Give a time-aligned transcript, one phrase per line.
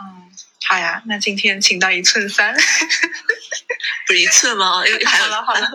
[0.00, 0.30] 嗯，
[0.66, 2.54] 好呀，那今天请到一寸三，
[4.06, 4.82] 不是一寸吗？
[5.06, 5.68] 好了好了，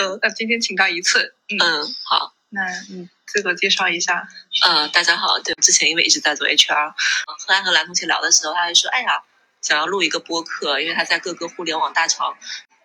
[0.00, 4.28] 嗯那今天请到一寸，嗯，嗯，好，那你自我介绍一下。
[4.66, 9.22] 嗯，大家好，对，之前因为一直在做 HR，呃后来和蓝同学聊的时候，他就说，哎呀，
[9.60, 12.36] 想要录一个播客，因为他在各个互联网大厂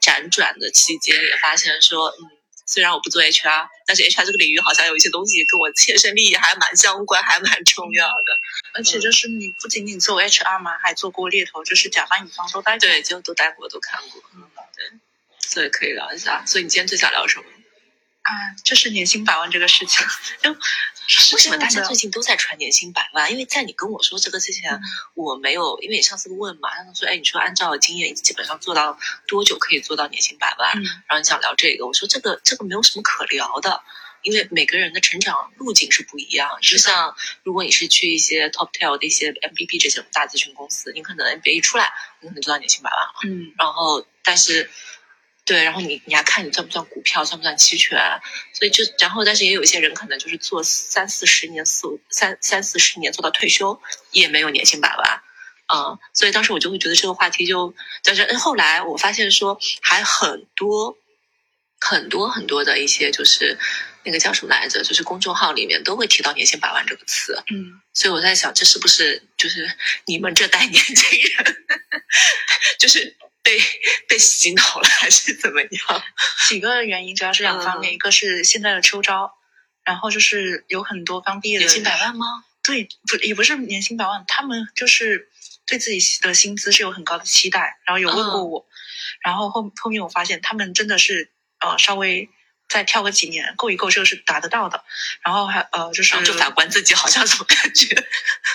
[0.01, 2.36] 辗转的期间，也发现说，嗯，
[2.67, 8.37] 虽然我不做 HR，但是 HR 这个领域好像有一些东西跟我切身利益还蛮相关，还蛮重要的。
[8.73, 12.79] 而且就是你不仅仅做 HR 嘛，还做过猎头，就是甲方乙方都待过。
[12.79, 14.43] 对，就都待过，都看过，嗯，
[14.75, 14.85] 对，
[15.39, 16.45] 所以可以聊一下。
[16.45, 17.45] 所以你今天最想聊什么？
[18.27, 20.05] 啊，就是年薪百万这个事情，
[20.43, 23.31] 就为什么大家最近近都在传年薪百万？
[23.31, 24.81] 因为在你跟我说这个之前，嗯
[25.13, 30.77] 我没有，因为你上次问嘛，他们说，哎，你说按照经验，基本上做到多久可以做到年薪百万？
[30.77, 33.81] 嗯然后你想聊这个，我说这个这个没有什么可聊的，
[34.23, 36.49] 因为每个人的成长路径是不一样。
[36.61, 43.13] 就像如果你是去一些 top tail 的一些 MBB 这些大咨询公司，你可能 MBA 一出来，你可能做到年薪百万了。
[43.23, 44.69] 嗯然后但是
[45.47, 47.97] 对，然后你你还看你算不算股票，算不算期权，
[48.53, 53.81] 所以就然后但是也有一些人可能就是做三四十年四五三三四十年做到退休，
[54.11, 55.21] 也没有年薪百万。
[55.73, 60.97] 嗯，所以当时我就会觉得这个话题就，但是后来我发现说还很多
[61.79, 63.57] 很多很多的一些就是
[64.03, 69.69] 那个叫什么来着，就是公众号里面都会提到年薪百万这个词，嗯，所以我在想，这是不是就是
[70.05, 71.65] 你们这代年轻人，
[72.79, 73.15] 就是
[73.47, 73.57] 被
[74.09, 76.03] 被洗脑了，还是怎么样？
[76.49, 77.95] 几个原因主要是两方面，嗯。
[77.95, 79.31] 一个是现在的秋招，
[79.85, 82.43] 然后就是有很多刚毕业的年薪百万吗？
[82.61, 85.29] 对，不也不是年薪百万，他们就是
[85.65, 88.49] 对自己的薪资是有很高的期待，然后有问过嗯。
[88.49, 88.67] 我，
[89.23, 91.31] 然后后后面我发现他们真的是
[91.61, 92.27] 呃稍微
[92.67, 94.83] 再跳个几年够一够，这个是达得到的，
[95.23, 97.95] 然后还呃就是就反观自己，好像怎么感觉？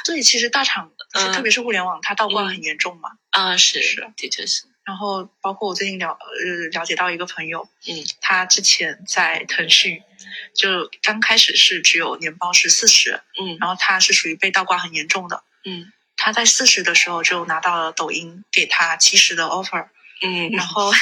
[0.04, 1.32] 对，其实大厂、嗯。
[1.32, 10.02] 特别是互联网，它倒挂很严重嘛，啊，是是，的确是，然后包括我最近了呃了解到一个朋友，嗯他之前在腾讯
[10.54, 15.42] 就刚开始是只有年报是四十，嗯然后他是属于被倒挂很严重的。
[15.64, 19.88] 嗯他在四十的时候就拿到了抖音给他七十的 offer，
[20.20, 20.92] 嗯，然后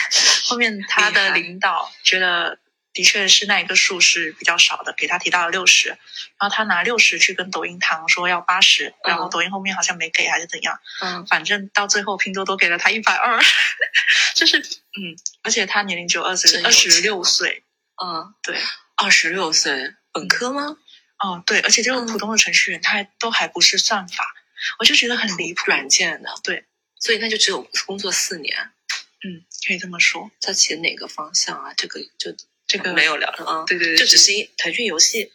[0.44, 2.58] 后面他的领导觉得
[2.92, 5.98] 的确是那一个数是比较少的，给他提到了六十，然
[6.38, 13.40] 后他拿六十去跟抖音谈说要八十，然后抖音后面好像没给还是怎样，嗯 反正到最后拼多多给了他一百二，
[14.34, 17.62] 就是嗯，而且他年龄只有二十二十六岁，
[18.02, 18.58] 嗯，对，
[18.96, 20.76] 二十六岁，本科吗？
[21.22, 24.34] 哦对，而且这个嗯普通的程序员他还都还不是算法，
[24.78, 26.64] 我就觉得很离谱，软件的，对，
[26.98, 28.72] 所以那就只有工作四年。
[29.22, 31.74] 嗯，可以这么说，他写哪个方向啊？
[31.76, 32.34] 这个就
[32.70, 35.32] 这个没有聊了啊，对对对，就只是一腾讯游戏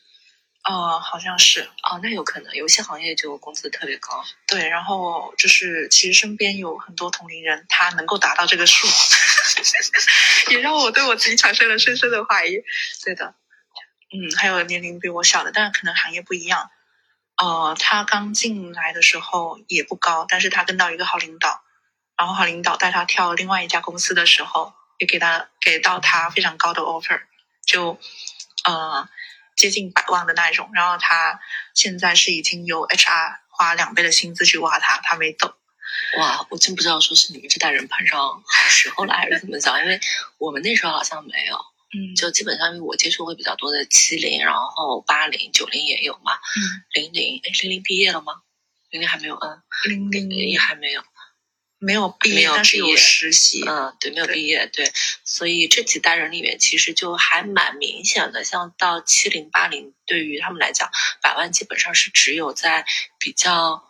[0.64, 4.24] 哦，好像是哦，那有可能游戏行业就工资特别高。
[4.48, 8.88] 对，然后就是其实身边有很多同龄人，他能够达到这个数，
[10.50, 12.64] 也让我对我自己产生了深深的怀疑。
[13.04, 13.36] 对的，
[14.14, 16.72] 嗯，还有年龄比我小的，但可能行业不一样。
[17.36, 21.62] 呃，他刚进来的时候也不高，但是他跟到一个好领导，
[22.18, 27.22] 然后好领导带他跳另外一家公司的时候，也给他给到他非常高的 offer，
[27.66, 28.00] 就
[28.64, 29.08] 呃
[29.56, 30.70] 接近百万的那一种。
[30.74, 31.40] 然后他
[31.74, 35.56] 现在是已经有 HR 花两倍的薪资去挖他，他没走。
[36.18, 39.80] 哇，我真不知道说是你们这代人碰上好时候了，还是怎么讲？
[39.82, 40.00] 因为
[40.38, 41.56] 我们那时候好像没有，
[41.94, 48.42] 嗯就基本上因为我接触会比较多的七零，然后八零、九零也有嘛，嗯，零零，哎，零零毕业了吗？
[48.90, 49.62] 零零还没有，嗯，
[50.12, 51.02] 零零也还没有，
[51.78, 53.64] 没有毕业，没有但是有毕业实习。
[53.68, 54.92] 嗯，对，没有毕业，对，
[55.24, 60.90] 所以这几代人里面其实就还蛮明显的，像到七零、八零，对于他们来讲，
[61.22, 62.86] 百万基本上是只有在
[63.20, 63.84] 比较。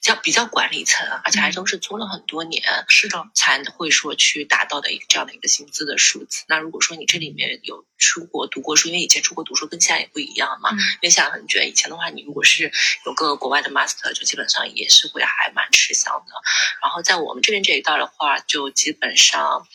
[0.00, 6.44] 比较比较管理层，而且还嗯都是做了很多年，是的，才会说去达到的一个这样的一个薪资的数字。
[6.48, 11.68] 那如果说你这里面有出国读过书，因为以前出国读书跟现在也不一样嘛，嗯因为现在很卷。
[11.68, 12.72] 以前的话，你如果是
[13.04, 16.32] 有个国外的 master，就基本上也是会还蛮吃香的。
[16.80, 19.66] 然后在我们这边这一代的话，就基本上，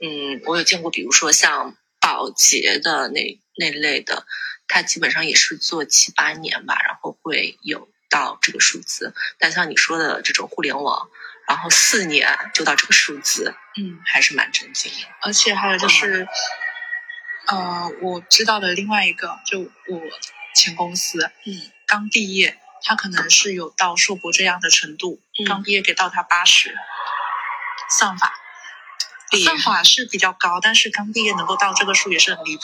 [0.00, 4.26] 嗯，我有见过，比如说像保洁的那那类的，
[4.68, 9.14] 他基本上也是做七八年吧，然后会有到这个数字。
[9.38, 11.08] 但像你说的这种互联网，
[11.46, 15.08] 然后四年就到这个数字，嗯，还是蛮震惊的。
[15.22, 16.26] 而且还有就是，
[17.48, 20.00] 呃，我知道的另外一个，就我
[20.54, 26.74] 前公司，嗯，刚毕业，他可能是有到硕博这样的程度，嗯刚毕业给到他八十，
[27.90, 28.32] 算法，
[29.42, 32.62] 算法是比较高，但是刚毕业能够到这个数也是很离谱。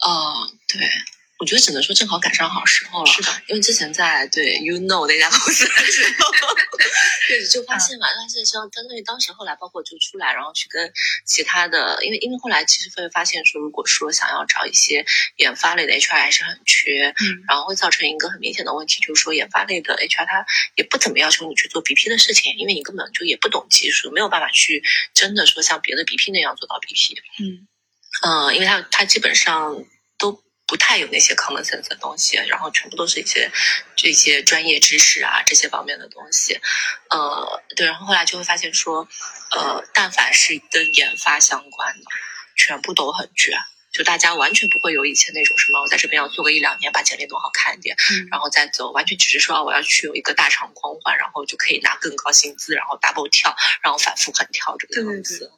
[0.00, 0.90] 哦，对，
[1.38, 6.30] 我觉得只能说正好赶上好时候了，是的，因为之前在对 You Know 那家公司的时候，
[7.28, 10.90] 对，就发现嘛，发现像相当于当时后来包括就出来，然后去跟
[11.26, 15.04] 其他的，因为因为后来其实会发现说，如果说想要找一些
[15.36, 20.46] 研发类的 HR 还是很缺，嗯然后会造成一个很明显的问题，就是说研发类的 HR 他
[20.76, 27.18] 也不怎么要求你去做 BP 的事情，因为你根本就也不懂技术，没有办法去真的说像别的 BP 那样做到 BP。
[27.40, 27.68] 嗯
[28.22, 29.84] 呃，因为他他基本上
[30.16, 33.50] 都不太有那些 common sense 的东西，然后全部都是一些
[33.94, 36.60] 这些专业知识啊这些方面的东西。
[37.10, 39.08] 呃，对，然后后来就会发现说，
[39.52, 42.04] 呃，但凡是跟研发相关的，
[42.56, 43.56] 全部都很卷。
[43.92, 55.38] 就大家完全不会有以前那种什么，我在这边要做个一两年，把简历弄好看一点，嗯然后再走，完全只是说啊我要去有一个大厂光环，然后就可以拿更高薪资，然后 double 跳，然后反复横跳这个样子。
[55.38, 55.48] 对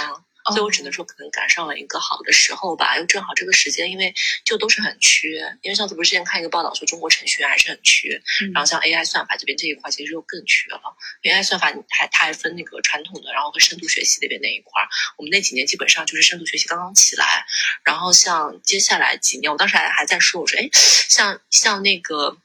[0.00, 4.14] 嗯，所以我只能说，可能赶上了一个好的时候吧，又正好这个时间，因为
[4.44, 5.56] 就都是很缺。
[5.62, 10.80] 因为上次不是之前看一个报道说，中国程序员还是很缺，嗯然后像 AI 算法这边这一块其实又更缺了。
[11.22, 14.88] AI 算法还它还分那个传统的，然后和深度学习那边那一块儿。
[15.16, 17.46] 我们那几年基本上就是深度学习刚刚起来，
[17.84, 20.68] 然后像接下来几年，我当时还还在说，我说哎，
[21.08, 22.36] 像像那个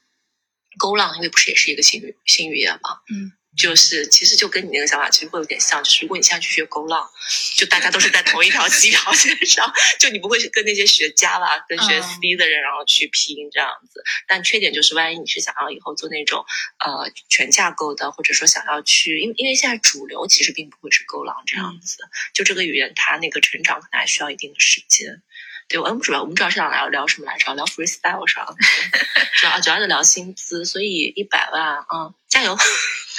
[0.78, 7.10] Go 浪，因为不是也是一个新语新语言嘛，嗯就是其实就跟你那个想法其实会有点像，就是如果你现在去学勾浪，
[7.56, 14.02] 就大家都是在同一条起跑线上， 就你不会跟那些学 Java、跟学嗯 C 的人然后去拼这样子。
[14.26, 16.44] 但缺点就是，万一你是想要以后做那种
[16.78, 21.98] 呃全架构的，或者说想要去，因为因为现在主流其实并不会是勾浪这样子，
[22.32, 25.22] 就这个语言它那个成长可能还需要一定的时间。
[25.68, 27.54] 对，我们主要我们主要是想聊聊什么来着？
[27.54, 28.44] 聊 freestyle 上，
[29.38, 32.56] 主要主要是聊薪资，所以一百万，嗯，加油。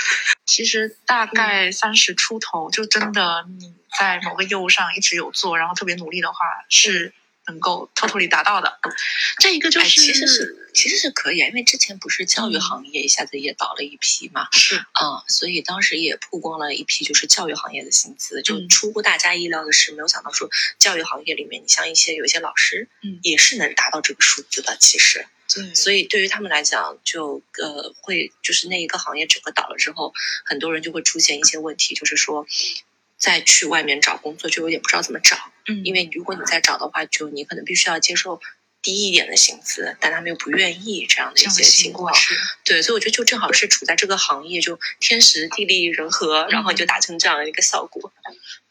[0.46, 6.38] 其实大概三十出头，就真的你在某个业务上一直有做，然后特别努力的话，
[6.70, 7.14] 是
[7.48, 8.80] 能够 totally 达到的。
[9.40, 10.58] 这一个就哎，是、其实是
[11.02, 12.62] 是可以，因为之前不是教育嗯。
[12.62, 14.76] 行业一下子也倒了一批嘛，是。
[14.78, 18.70] 嗯，所以当时也曝光了一批就是教育行业的薪资，就嗯。
[18.70, 23.20] 出乎大家意料的是，没有想到说教育行业里面，你像一些有一些老师，嗯。
[23.24, 25.26] 也是能达到这个数字的，其实。
[25.54, 30.14] 对，所以对于他们来讲，就呃会就是那一个行业整个倒了之后，
[30.46, 32.48] 很多人就会出现一些问题，就是说
[33.18, 35.36] 再去外面找工作就有点不知道怎么找，
[35.68, 36.42] 嗯，因为如果你。
[36.46, 38.42] 再找的话，就你可能必须要接受
[38.82, 42.14] 低一点的薪资，但他们又不愿意这样的一些情况。
[42.64, 48.12] 对，所以我觉得就正好是处在这个行业，就天时地利人和，然后你就达成这样的一个效果。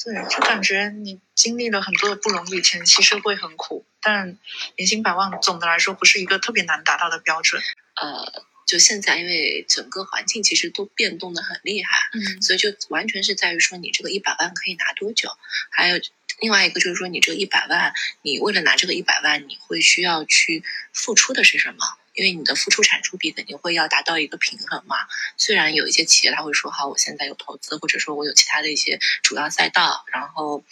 [0.02, 4.36] 对，就感觉你经历了很多的不容易，前期是会很苦，但
[4.76, 7.62] 年薪百万总的来说不是一个特别难达到的标准。
[7.94, 15.28] 呃，就现在因为整个环境其实都变动的很厉害，嗯所以就完全是在于说你这个一百万可以拿多久，
[15.70, 16.00] 还有
[16.38, 20.62] 另外一个就是说你这个一百万，你为了拿这个一百万，你会需要去
[20.92, 21.84] 付出的是什么？
[22.14, 24.96] 因为你的付出产出比肯定会要达到一个平衡嘛。
[25.36, 30.62] 虽然有一些企业他会说好，我现在有投资，或者说我有其他的一些主要赛道，然后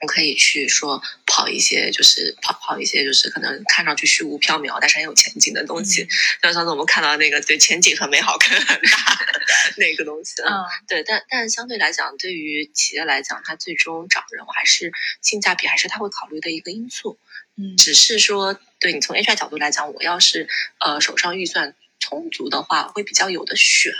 [0.00, 6.06] 我可以去说跑一些，就是跑跑一些，就是可能看上去虚无缥缈，但是很有前景的东西。
[6.42, 9.26] 像上次我们看到那个对前景很美好、坑很大
[9.76, 10.50] 那个东西，嗯
[10.86, 17.18] 对，但但相对来讲，对于企业来讲，它最终找人，我还是性价比还是他会考虑的一个因素。
[17.60, 20.48] 嗯只是说，对你从 HR 角度来讲，我要是
[20.78, 23.92] 呃手上预算充足的话，会比较有的选，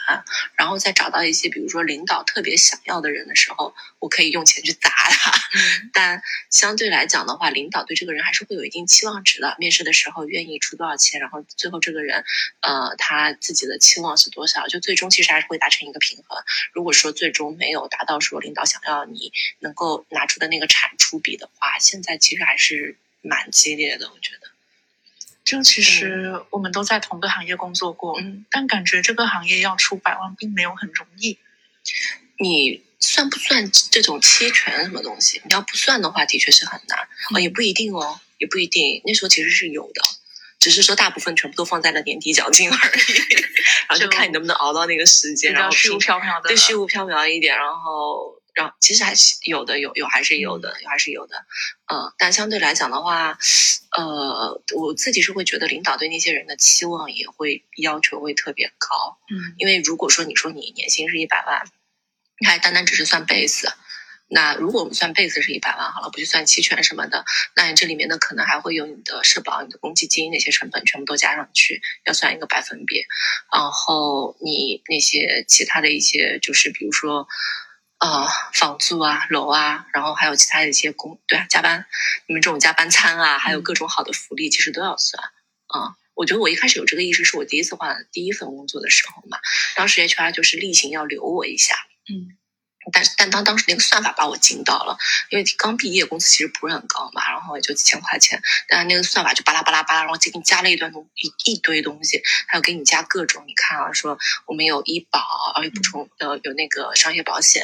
[0.55, 5.31] 然后再找到一些比如说领导特别想要的人的时候，我可以用钱去砸他。
[5.31, 9.57] 嗯 但相对来讲的话，领导对这个人还是会有一定期望值的。
[9.59, 12.25] 面试的时候愿意出多少钱，然后最后这个人，
[12.61, 16.43] 呃，他自己的期望是多少，就最终其实还是会达成一个平衡。
[16.73, 24.58] 如果说最终没有达到说领导想要你能够拿出的那个产出比的话，现在其实还是蛮激烈的，我觉得。
[25.49, 31.39] 就其实我们都在同个行业工作过，嗯，但感觉这个行业要出百万并没有很容易。
[32.39, 35.41] 你算不算这种期权什么东西？
[35.47, 37.09] 你要不算的话，的确是很难。
[37.35, 39.01] 哦，也不一定哦，也不一定。
[39.07, 40.03] 那时候其实是有的，
[40.61, 43.13] 只是说大部分全部都放在了年底奖金 而已，
[43.89, 51.47] 然后就就看你能不能熬到那个时间，然后虚无缥缈的，对虚无缥缈一点，然后然后其实还是有的，有有还是有的，有还是有的，
[51.87, 53.39] 呃，但相对来讲的话，
[53.97, 61.71] 呃，我自己是会觉得领导对那些人的期望也会要求会特别高，嗯因为如果说你说你年薪是一百万，
[62.41, 63.73] 你还单单只是算 base。
[64.31, 67.25] 那如果我们算 base 是一百万好了，不去算期权什么的，
[67.57, 73.07] 那你这里面呢可能还会有你的社保、你的公积金那些成本全部都加上去，要算一个百分比。
[73.51, 77.27] 然后你那些其他的一些，就是比如说，
[77.99, 81.87] 呃房租啊、楼啊，然后还有其他的一些工，对啊，加班，
[82.27, 85.23] 你们这种加班餐啊，还有各种好的福利，其实都要算
[85.67, 85.97] 啊。
[86.15, 89.39] 我觉得我一开始有这个意识，是我第一次换第一份工作的时候嘛，
[89.77, 91.77] 当时 HR 就是例行要留我一下，
[92.11, 92.37] 嗯。
[92.93, 94.97] 但但当当时那个算法把我惊到了，
[95.31, 105.21] 因为刚毕业工资其实不是很高嘛，然后也就几千块钱，但是那个算法就巴拉巴拉巴拉，然后就给你加了一段东一一堆东西，还有给你加各种，你看啊，说我们有医保，
[105.57, 107.63] 然后补充呃有那个商业保险，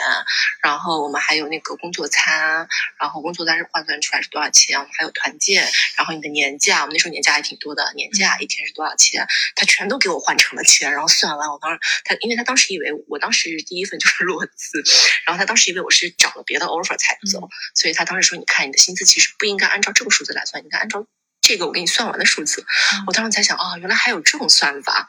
[0.63, 14.83] 然后我们还有那个工作餐，然后工作餐是换算出来是多少钱，我们还有团建，然后你的年假，我们那时候年假还挺多的，年假一天是多少钱，他全都给我换成了钱，然后算完，我当时他因为他当时以为我当时第一份就是裸辞。
[15.27, 21.07] 然后他当时以为我是找了别的 offer 才走，所以他当时说：“你看，你的薪资其实不应该按照这个数字来算，应该按照
[21.41, 22.65] 这个我给你算完的数字。”
[23.07, 25.09] 我当时才想，哦，原来还有这种算法。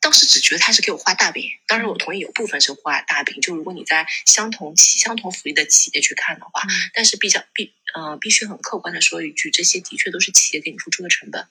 [0.00, 6.62] 当时只觉得他是给我画大饼，当然我同意有部分是画大饼，就如果你在相同企、相同福利的企业去看的话，
[6.94, 11.48] 但是比较必呃必须很客观的说一句，这些的确都是企业给你付出的成本。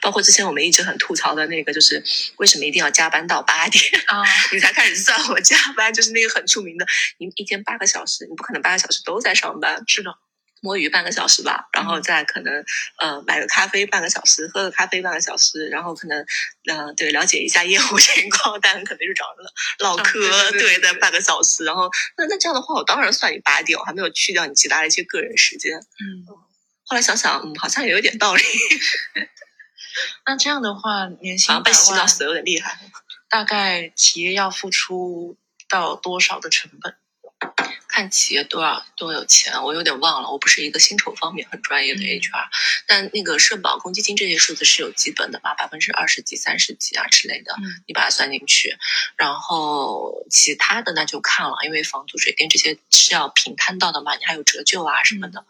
[0.00, 2.02] 包括之前我们一直很吐槽的那个，就是
[2.36, 4.22] 为什么一定要加班到八点啊？
[4.52, 6.86] 你才开始算我加班，就是那个很出名的，
[7.18, 9.82] 你一天八个小时，你不可能八个小时都在上班。
[9.86, 10.10] 是的，
[10.62, 12.64] 摸鱼半个小时吧，然后再可能
[13.00, 16.24] 呃买个咖啡半个小时，喝个咖啡半个小时，然后可能
[16.70, 19.44] 嗯对了解一下业务 情况，但可能就找人
[19.80, 21.64] 唠嗑，对的半个小时。
[21.64, 25.76] 然后那那这样的话，我当然算你八点，我还没有去掉你其他的一些个人时间。
[25.76, 26.24] 嗯，
[26.84, 28.42] 后来想想，嗯，好像也有点道理。
[30.26, 32.78] 那这样的话，年薪被洗脑死有点厉害。
[33.28, 35.36] 大概企业要付出
[35.68, 36.96] 到多少的成本？
[37.88, 40.30] 看企业多少多有钱，我有点忘了。
[40.30, 42.48] 我不是一个薪酬方面很专业的 HR，
[42.86, 45.52] 但那个社保、公积金这些数字是有基本的嘛？
[45.54, 47.54] 百分之二十几、三十几啊之类的，
[47.86, 48.78] 你把它算进去。
[49.16, 55.44] 然后其他的那就看了，因为房租、水电这些是要平摊到的嘛，你还有折旧啊什么的，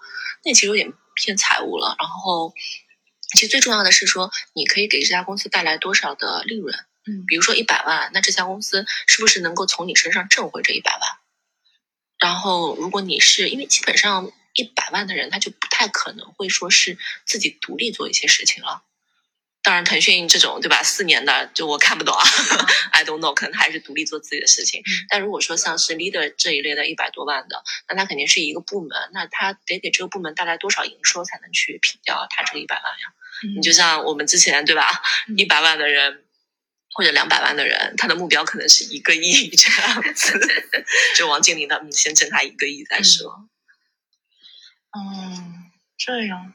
[0.45, 1.97] 那其实有点偏财务了。
[1.99, 2.53] 然后。
[3.35, 6.75] 其实最重要的是说，你可以给这家公司带来多少的利润？
[7.07, 11.01] 嗯，比如说一百万，那这家公司是不是能够从你身上挣回这一百万？
[12.19, 18.83] 然后，如果你是因为基本上一百万的人，他就不太可能会说是自己独立做一些事情了。
[19.63, 20.83] 当然，腾讯这种对吧？
[20.83, 22.25] 四年的就我看不懂啊，
[22.91, 24.83] I don't know，可能还是独立做自己的事情。
[25.09, 33.15] 但如果说像是 leader 这一类的一百多万的，那他肯定是一个部门，那他得给这个部门带来多少营收才能去平掉他这个一百万呀？
[33.57, 35.03] 你就像我们之前对吧？
[35.37, 36.25] 一百万的人
[36.95, 40.41] 或者两百万的人，他的目标可能是一个亿这样子。
[41.17, 43.49] 就王健林他们先挣他一个亿再说。
[44.91, 46.53] 嗯，这样。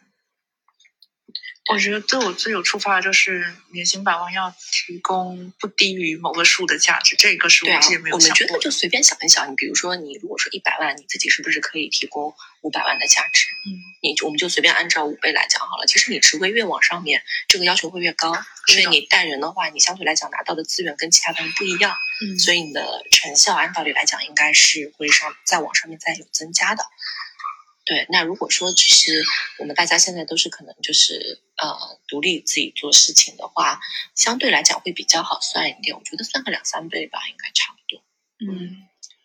[1.70, 8.36] 我觉得对我最有触发的就是年薪百万要提供不低于某个数的价值，这个是我自己没有想过。
[8.36, 13.48] 我们觉得就随便想一想，你比如说你如果说一百万，你自己是不是可以提供五百万的价值？
[13.66, 15.86] 嗯，你我们就随便按照五倍来讲好了。
[15.86, 18.34] 其实你职位越往上面，这个要求会越高，
[18.68, 26.86] 因为你带人的话，你相对来讲拿到的资源跟其他的人不一样，嗯，所以你的成效按道理来讲应该是会上再往上面再有增加的。
[27.88, 29.24] 对，那如果说只是
[29.60, 33.80] 我们大家现在都是可能就是呃独立自己做事情的话，
[34.14, 35.96] 相对来讲会比较好算一点。
[35.96, 38.04] 我觉得算个两三倍吧，应该差不多。
[38.46, 38.84] 嗯，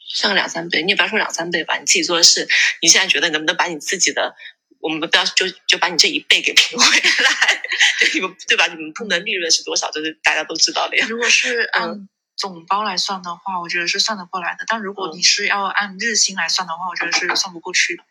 [0.09, 2.49] 算个两三倍，你也不要说两三倍吧，你自己做的事，
[2.81, 4.37] 你现在觉得能不能把你自己的，
[4.79, 7.63] 我们不要就就把你这一倍给平回来？
[7.99, 8.69] 对，你们对吧？
[8.69, 9.91] 你们部门利润是多少？
[9.91, 11.07] 就是大家都知道的呀。
[11.11, 14.65] 如果是嗯总包来算的话，我觉得是算得过来的。
[14.69, 18.05] 但如果你是要按日薪来算的话，我觉得是算不过去的。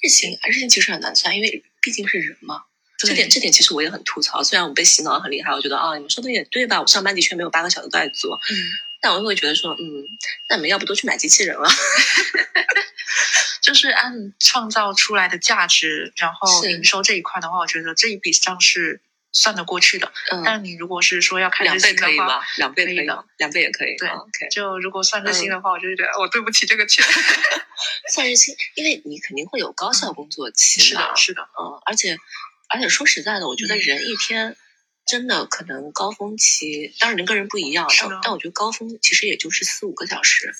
[0.00, 2.62] 日薪啊，日薪其实很难算，因为毕竟是人嘛。
[2.98, 4.42] 这点这点其实我也很吐槽。
[4.42, 6.80] 虽然我被洗脑很厉害，我觉得啊，你们说的也对吧？
[6.80, 8.56] 我上班的确没有八个小时都在做，嗯，
[9.00, 10.04] 但我又会觉得说，嗯，
[10.48, 11.68] 那你们要不都去买机器人了？
[13.62, 19.00] 就是按创造出来的价值，然后营收这一块的话，我觉得这一笔账是。
[19.32, 20.10] 算得过去的，
[20.44, 22.40] 但你如果是说要看两倍可以吗？
[22.56, 23.96] 两倍可以的，两倍也可以。
[23.96, 24.08] 对。
[24.50, 27.04] 就如果算日薪的话，我就觉得我对不起这个钱。
[28.12, 32.16] 算日薪，因为你肯定会有高效工作期是的，是的，嗯，而且
[32.68, 34.56] 而且说实在的，我觉得人一天
[35.06, 40.52] 真的可能高峰期，当然人跟人不一样，但但我觉得高峰其实也就是四五个小时。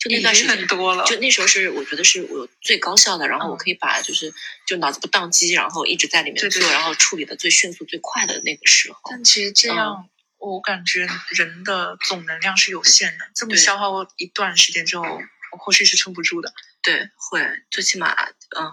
[0.00, 4.32] 就那段时间多了，就那时候是我觉得是我最高效的，然后我可以把就是
[4.66, 8.98] 就脑子不宕机，然后一直在里面做，然后处理的最迅速最快的那个时候。
[9.10, 15.04] 但其实这样，我感觉人的总能量是有限的，这么消耗我一段时间之后，
[15.52, 16.54] 我后续是撑不住的。
[16.80, 18.14] 对，会最起码，
[18.58, 18.72] 嗯，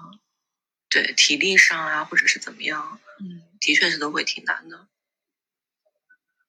[0.90, 4.88] 对，体力上啊，或者是怎么样，嗯，的确是都会挺难的。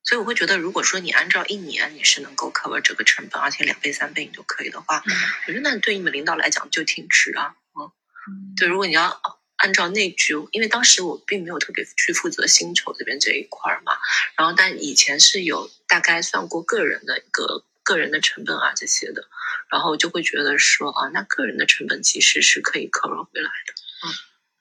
[0.08, 5.12] 所以我会觉得，如果说你按照一年你是能够 cover 这个成本，而且两倍三倍你都可以的话，嗯
[5.46, 7.56] 我觉得那对你们领导来讲就挺值啊。
[7.76, 7.92] 嗯，
[8.26, 9.20] 嗯对，如果你要
[9.56, 13.92] 按照那句，因为当时我并没有特别去负责薪酬这边这一块儿嘛，
[14.34, 19.28] 然后但以前是有大概算过个人的一个个人的成本啊这些的，
[19.68, 23.74] 然后就会觉得说啊，那个人的成本其实是可以 cover 回来的。
[24.08, 24.14] 嗯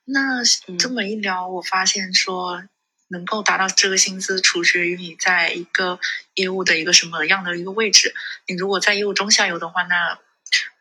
[0.10, 2.64] 那嗯这么一聊，我发现说
[3.10, 6.00] 能够达到这个薪资，取决于你在一个
[6.36, 8.14] 业务的一个什么样的一个位置。
[8.48, 10.20] 你如果在业务中下游的话，那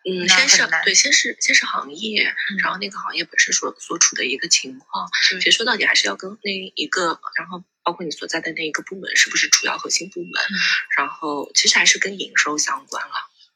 [0.09, 10.55] 嗯，先是对，先是先是行业，嗯然后那个行业本身所所处的一个情况，其实说到底还是要跟那一个，然后包括你所在的那一个部门是不是主要核心部门，嗯
[10.97, 13.15] 然后其实还是跟营收相关了，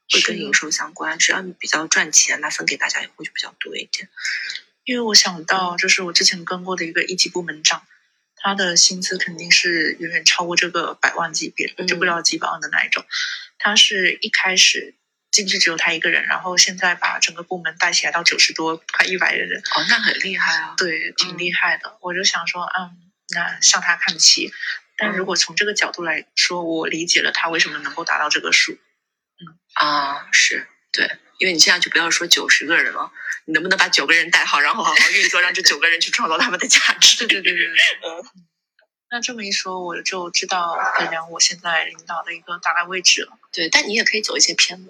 [0.09, 4.09] 会跟营收相关，只要你比较赚钱，那分给大家也会就比较多一点。
[4.83, 7.83] 因为我想到，就是我之前跟过的一个一级部门长，
[8.41, 13.05] 他的薪资肯定是远远超过这个百万级别，嗯就不知道几百万的那一种。
[13.59, 14.95] 他是一开始
[15.29, 20.73] 进去只有他一个人，然后现在把整个部门带起来到九十多，快一百个人，哦，那很厉害啊！
[20.77, 21.97] 对，挺厉害的。
[22.01, 24.51] 我就想说，嗯，那向他看齐。
[24.97, 28.73] 但如果从这个角度来说，我理解了他为什么能够达到这个数。
[28.73, 33.11] 嗯啊，是对，因为你现在就不要说九十个人了，
[33.45, 37.17] 你能不能把九个人带好，然后好好运作，让这九个人去创造他们的价值？
[37.25, 37.75] 对对对对对。
[38.05, 38.23] 嗯
[39.13, 43.37] 那这么一说，我就知道衡量我现在领导的一个大概位置了。
[43.51, 44.89] 对，但你也可以走一些偏门。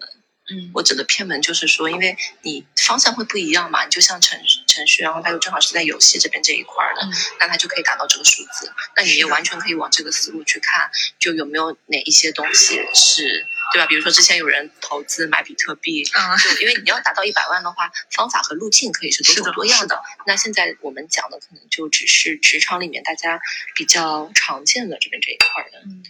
[0.51, 8.72] 嗯，我指的偏门就是说，因为你方向会不一样嘛，你就像程程序，然后他又正好是在游戏这边这一块儿的，嗯那他就可以达到这个数字。
[8.96, 13.87] 那你也完全可以往这个思路去看，就有没有哪一些东西是，对吧？
[13.87, 20.01] 比如说之前有人投资买比特币，啊，就因为你要达到一百万的话，方法和路径可以是多种多样的。
[20.25, 23.39] 那现在我们讲的可能就只是职场里面大家
[23.75, 25.79] 比较常见的这边这一块儿的。
[25.85, 26.03] 嗯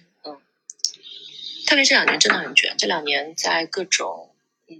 [1.68, 4.36] 特别这两年真的很卷，这两年在各种，
[4.68, 4.76] 嗯，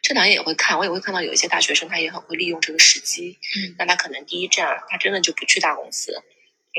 [0.00, 6.22] 这两年也会看，我也会看到有一些大学生他也很会利用这个时机，嗯那他可能第一站他真的就不去大公司，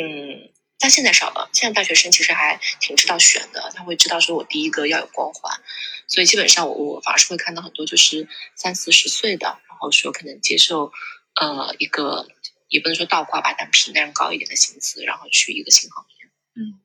[0.02, 5.60] 嗯，但现在少了，现在大学生其实还挺知道选的，他会知道说我第一个要有光环，
[6.08, 10.92] 所以基本上我我反而是会看到很多就是三四十岁的，然后说可能接受
[11.40, 12.28] 呃一个
[12.68, 16.30] 也不能说倒挂吧，但平淡高一点的薪资，然后去一个新行业。
[16.56, 16.80] 嗯，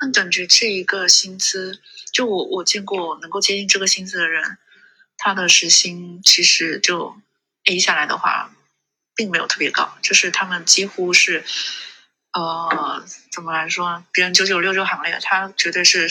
[0.00, 1.80] 那感觉这一个薪资，
[2.12, 4.58] 就我我见过能够接近这个薪资的人，
[5.16, 7.16] 他的时薪其实就
[7.64, 8.54] A 下来的话，
[9.14, 11.44] 并没有特别高，就是他们几乎是，
[12.32, 14.04] 呃，怎么来说呢？
[14.12, 16.08] 别人九九六这个行列，他绝对是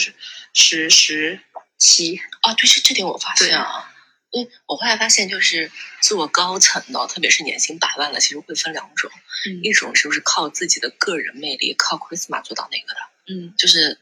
[0.52, 1.40] 十十
[1.78, 2.20] 七。
[2.42, 3.90] 啊，对，是这点我发现啊，
[4.30, 5.70] 因为我后来发现，就是
[6.02, 9.10] 做高层的，特别是年薪百万的，其实会分两种，
[9.46, 13.98] 嗯一种就是靠自己的个人魅力，靠 charisma 做到那个的，嗯就是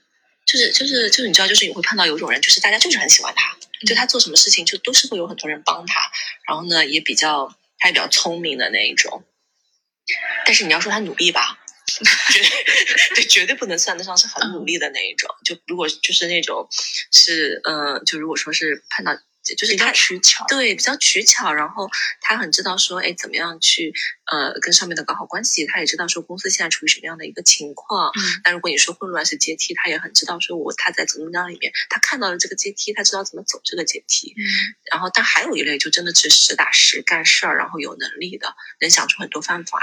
[0.46, 6.10] 就是就是就是你知道，就是你会碰到有种人，就是大家就是很喜欢他，就他做什么事情就都是会有很多人帮他，
[6.48, 9.22] 然后呢也比较他也比较聪明的那一种，
[10.46, 11.58] 但是你要说他努力吧。
[11.86, 12.04] 绝
[13.14, 15.28] 对对，绝对不能算得上是很努力的那一种。
[15.44, 16.68] 就如果就是那种
[17.12, 19.12] 是嗯，就如果说是碰到，
[19.54, 20.44] 就是他取巧。
[20.48, 21.88] 对，比较取巧，然后
[22.20, 23.92] 他很知道说，哎，怎么样去
[24.30, 28.10] 呃跟上面的搞好关系，他也知道说公司现在处于什么样的一个情况。
[28.16, 34.34] 嗯那如果你说混乱是阶梯，他也很知道说我他在怎么样里面，他看到了这个阶梯，他知道怎么走这个阶梯。
[34.36, 34.42] 嗯
[34.90, 39.78] 然后，但还有一类就真的是实打实干事儿，然后有能力的，能想出很多方法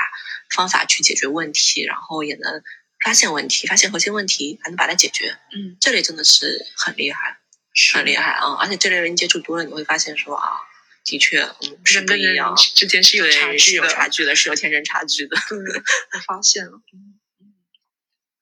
[0.50, 2.64] 方法去解决问题，然后也能
[3.04, 5.38] 发现问题，发现核心问题，还能把它解决。
[5.52, 7.38] 嗯，这类真的是很厉害。
[7.74, 8.56] 是很厉害啊！
[8.60, 10.60] 而且这类人接触多了，你会发现说啊，
[11.04, 13.88] 的确，嗯，是人跟人不一样，之间是有差距的。
[13.90, 15.36] 差距的，是有天生差距的，
[16.28, 16.82] 发现了。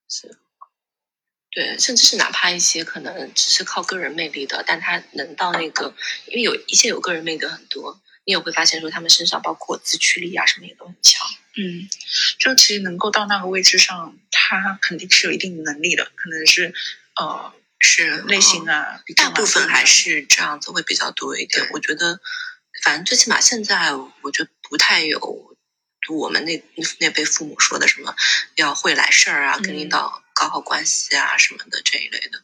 [0.09, 0.37] 是。
[1.53, 5.93] 对，甚至是哪怕一些可能只是靠个人魅力的，但他能到那个，
[6.27, 11.27] 因为有一些有个人魅力的很多，你也会发现说他们身上包括自驱力啊什么也都很强。
[11.57, 11.89] 嗯，
[12.39, 16.73] 就其实能够到那个位置上，他肯定是有一定能力的，可能是
[17.17, 21.67] 呃是类型啊，大部分还是这样子会比较多一点。
[21.73, 22.21] 我觉得，
[22.83, 25.19] 反正最起码现在，我觉得不太有
[26.09, 26.63] 我们那
[26.99, 28.15] 那辈父母说的什么
[28.55, 32.43] 要会来事儿啊，嗯跟领导搞好关系啊什么的这一类的，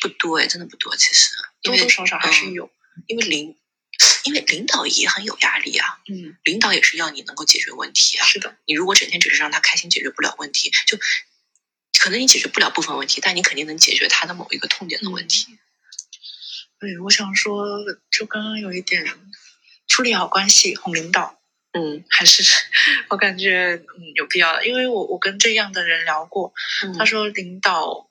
[0.00, 0.94] 不多哎，真的不多。
[0.96, 1.30] 其实，
[1.62, 2.70] 因为多多少少还是嗯有。
[3.08, 3.56] 因为领，
[4.22, 8.24] 因为领导也很有压力啊，嗯，领导也是要你能够解决问题啊。
[8.24, 10.96] 是的，你如果整天只是让他开心，解决不了问题，就
[11.98, 15.58] 可能你解决不了部分问题，但你肯定能解决他的某一个痛点的问题。
[16.78, 17.66] 对，我想说，
[18.10, 19.06] 就刚刚有一点
[19.86, 21.38] 处理好关系，哄领导，
[21.72, 22.42] 嗯还是
[23.08, 26.52] 我感觉嗯有必要的，因为我我跟这样的人聊过，
[26.82, 28.10] 嗯他说领导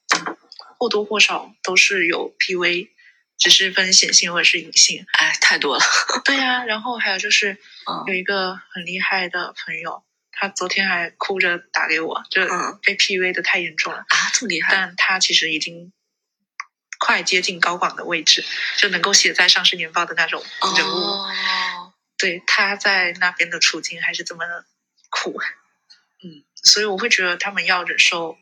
[0.79, 2.89] 或多或少都是有 PV，
[3.37, 5.05] 只是分显性或者是隐性。
[5.13, 5.83] 哎，太多了。
[6.25, 14.73] 对呀、然后还有就是嗯有一个很厉害的朋友，他昨天还哭着打给我，就嗯被 PUA 的太严重了，啊，这么厉害？
[14.73, 15.93] 但他其实已经
[16.99, 18.43] 快接近高管的位置，
[18.77, 20.43] 就能够写在上市年报的那种
[20.77, 20.91] 人物。
[20.91, 24.43] 哦，对，他在那边的处境还是这么
[25.09, 25.39] 苦，
[26.23, 28.37] 嗯，所以我会觉得他们要忍受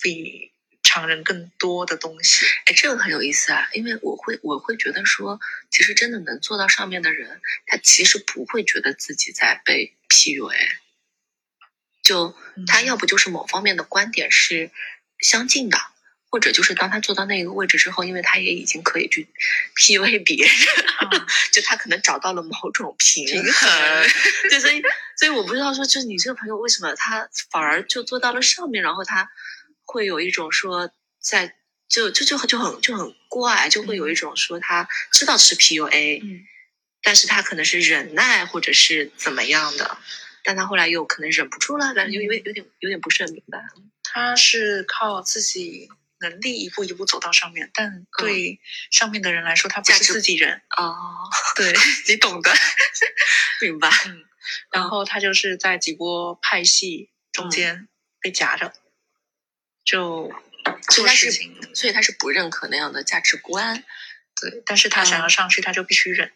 [0.00, 2.46] 比常人更多的东西。
[2.64, 5.38] 哎，这个很有意思啊，因为我会我会觉得说，
[5.70, 10.56] 其实真的能做到上面的人，他其实不会觉得自己在被 PUA，
[12.08, 12.64] 就嗯。
[12.66, 14.70] 他要不就是某方面的观点是
[15.20, 15.78] 相近的，
[16.30, 19.28] 或者就是当他做到那个位置之后，因为他也已经可以去
[19.76, 20.54] PUA 别人，
[21.12, 23.52] 嗯 就他可能找到了某种平平衡。
[23.52, 24.10] 衡。
[24.50, 24.82] 对，所以
[25.18, 29.30] 所以我不知道说，就是你这个朋友为什么他反而就做到了上面，然后他
[29.84, 30.90] 会有一种说
[31.20, 31.54] 在
[31.88, 36.44] 就就就就很就很怪，就会有一种说他知道是 PUA，、嗯。
[37.00, 39.98] 但是他可能是忍耐或者是怎么样的，
[40.48, 43.62] 但他后来又可能忍不住了，感觉有有有点有点不是很明白。
[44.02, 48.58] 他是靠自己能力一步一步走到上面，但对
[48.90, 50.62] 上面的人来说，他不是自己人。
[50.74, 50.96] 哦，
[51.54, 51.70] 对
[52.08, 52.50] 你懂的。
[53.60, 53.90] 明白。
[54.06, 54.24] 嗯，
[54.72, 57.86] 然后他就是在几波派系中间
[58.22, 58.72] 被夹着，
[59.84, 60.32] 就
[60.88, 61.54] 做事情。
[61.74, 63.84] 所以他是不认可那样的价值观。
[64.40, 66.32] 对，但是他想要上去，他就必须忍，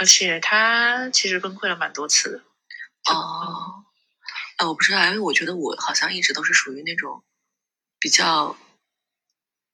[0.00, 2.42] 而且他其实崩溃了蛮多次的。
[3.04, 3.84] 就哦，
[4.58, 7.22] 呃，我不知道，因为我觉得我好像一直都是属于那种
[7.98, 8.56] 比较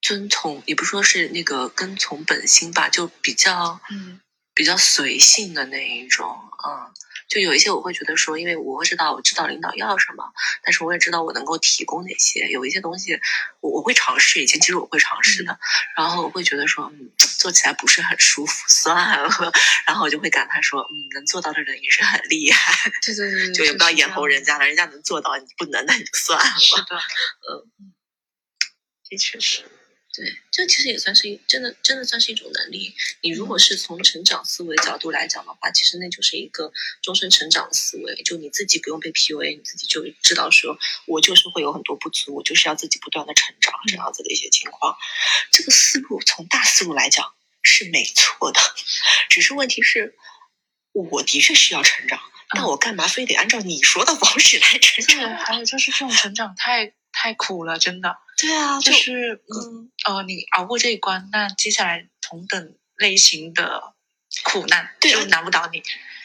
[0.01, 4.19] 遵从，也不说是那个跟从本心吧，就比较嗯。
[4.57, 6.91] 比较随性的那一种，嗯，
[7.27, 13.19] 就有一些我会觉得说，因为我会知道我知道领导要什么，但是我也知道我能够提供哪些，有一些东西
[13.59, 15.59] 我我会尝试，以前其实我会尝试的，
[15.95, 19.29] 然后我会觉得说，嗯，做起来不是很舒服，算了，
[19.85, 24.47] 然后我就会感叹说，嗯，能做到的人也是很厉害，对对对，就也不要眼红人家。
[24.47, 26.55] 家了，人家能做到，你不能，那你就算了。
[26.57, 27.91] 是的，嗯，
[29.09, 29.63] 的确是。
[30.13, 32.95] 对，这其实也算是一真的，真的算是一种能力。
[33.21, 36.71] 你如果是从成长思维角度来讲的话，其实那就是一个
[37.03, 38.15] 终身成长的思维。
[38.23, 44.97] 就你自己不用被 PUA，你自己就知道说，我就是会有很多不足，我就是要自己不断的成长，这样子的一些情况。
[45.51, 48.59] 这个思路从大思路来讲是没错的，
[49.29, 50.15] 只是问题是，
[50.93, 55.37] 我的确需要成长，但我干嘛非得按照你说的方式来成对，长？
[55.37, 58.17] 还有就是这种成长太太苦了，真的。
[58.37, 59.91] 对啊，就就是嗯。
[60.05, 63.93] 呃，你熬过这一关，那接下来同等类型的
[64.43, 65.81] 苦难对就难不倒你。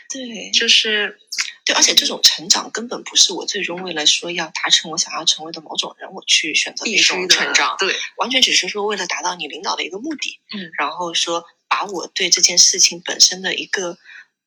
[0.08, 1.18] 对，就是。
[1.64, 13.96] 对，而且这种成长根本不是我最终为了说要达成我想要成为的某种人，我去选择的一种必须的成长，对，完全只是说为了达到你领导的一个目的，嗯，然后说把我对这件事情本身的一个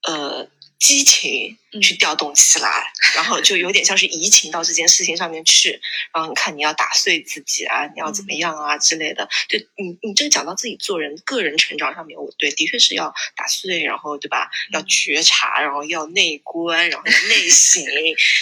[0.03, 0.49] 呃
[0.79, 5.79] 激情嗯去调动起来，然后就有点像是移情到这件事情上面去，
[6.13, 14.49] 然后你看你要打碎自己啊，你要怎么样啊之类的，就你你这个讲到自己做人个人成长上面，我对的确是要打碎，然后对吧？
[14.71, 17.83] 要觉察，然后要内观，然后要内 省，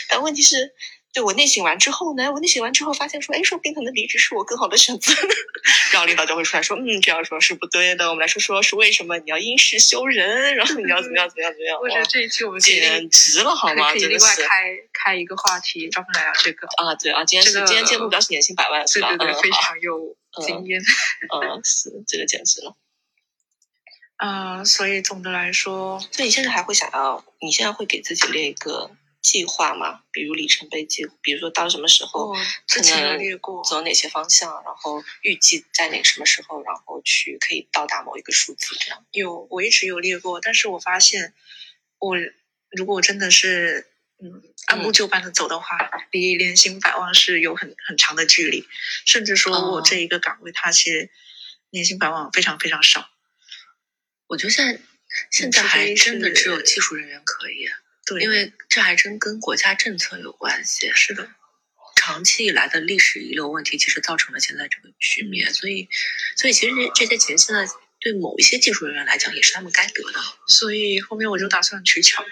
[0.10, 0.74] 但问题是。
[1.14, 5.14] 对我内省完之后呢，我内省完之后发现说，哎，说不定可能离职是我更好的选择。
[5.94, 11.80] 然后领导就会出来说，嗯，这样说是不对的，我们来说说是为什么你要因势修人，然后你要怎么样怎么样怎么样。
[11.80, 13.92] 我觉得这一期我们简直了，好吗？
[13.92, 16.68] 可以另外开开一个话题，专门来聊这个。
[16.78, 19.10] 啊，对啊，今天是、这个今天今天目标是年薪百万，是吧？
[19.10, 20.82] 对对对，非常有经验。
[20.82, 22.76] 嗯， 是这个简直了。
[24.18, 28.90] 嗯，所以总的来说，所以你现在还会想要，你现在会给自己列一个
[29.24, 30.04] 计划嘛？
[30.12, 39.04] 比如里程碑计，比如说到什么时候我之前有列过，走哪些方向，然后预计在哪什么时候，然后去可以到达某一个数字，这样。
[39.12, 41.34] 有我一直有列过，但是我发现，
[42.00, 42.18] 我
[42.70, 43.88] 如果真的是
[44.22, 45.78] 嗯按部就班的走的话，
[46.12, 48.68] 离年薪百万是有很很长的距离，
[49.06, 51.10] 甚至说我哦这一个岗位，它其实
[51.70, 53.10] 年薪百万非常非常少。
[54.28, 54.82] 我觉得现在
[55.32, 57.68] 现在还真的只有技术人员可以，
[58.06, 60.92] 对，因为这还真跟国家政策有关系。
[60.94, 61.30] 是的，
[61.96, 65.54] 长期以来的历史遗留问题，其实造成了现在这个局面。
[65.54, 65.88] 所以，
[66.36, 67.66] 所以其实这这些钱现在
[68.00, 70.20] 对某一些技术人员来讲，也是他们该得的。
[70.48, 72.26] 所以后面我就打算取巧。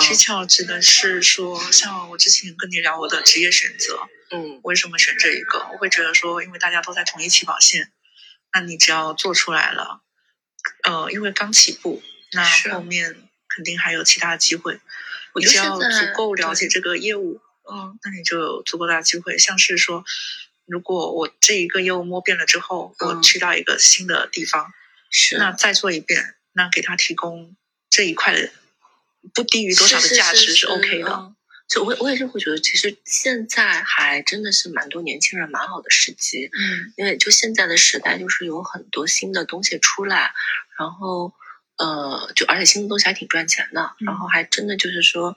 [0.00, 5.58] 取巧指的是说，像我之前跟你聊我的职业选择，嗯为什么选这一个？
[5.72, 7.90] 我会觉得说，因为大家都在同一起跑线，
[8.52, 10.02] 那你只要做出来了，
[10.84, 13.27] 呃，因为刚起步，那后面
[13.58, 14.78] 肯定还有其他的机会。
[15.34, 19.36] 我只要足够了解这个业务，嗯那你就有足够大的机会。
[19.36, 20.04] 像是说，
[20.64, 24.72] 如果我这一个业务摸遍了之后，我嗯去到一个新的地方，
[25.10, 27.56] 是那再做一遍，那给他提供
[27.90, 28.48] 这一块的
[29.34, 31.10] 不低于多少的价值是 OK 的。
[31.10, 31.34] 嗯
[31.68, 40.32] 就我我也是会觉得，其实现在还真的是蛮多年轻人蛮好的时机，嗯因为就现在的时代，就是有很多新的东西出来，
[40.78, 41.34] 然后
[41.78, 45.36] 呃，就而且新的东西还挺赚钱的，嗯然后还真的就是说，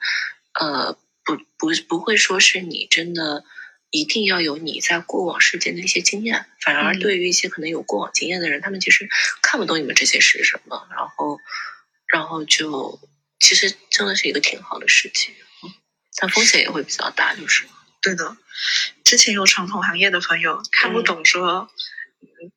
[0.59, 3.43] 呃，不不不会说是你真的
[3.91, 9.07] 一定要有你在过往事件的一些经验，反而嗯对于一些可能有过往经验的人，他们其实
[9.41, 11.39] 看不懂你们这些是什么，然后
[12.07, 12.99] 然后就
[13.39, 15.69] 其实真的是一个挺好的事情，嗯，
[16.17, 17.65] 但风险也会比较大，就是。
[18.01, 18.35] 对的，
[19.03, 21.69] 之前有传统行业的朋友看不懂说。
[21.71, 21.77] 嗯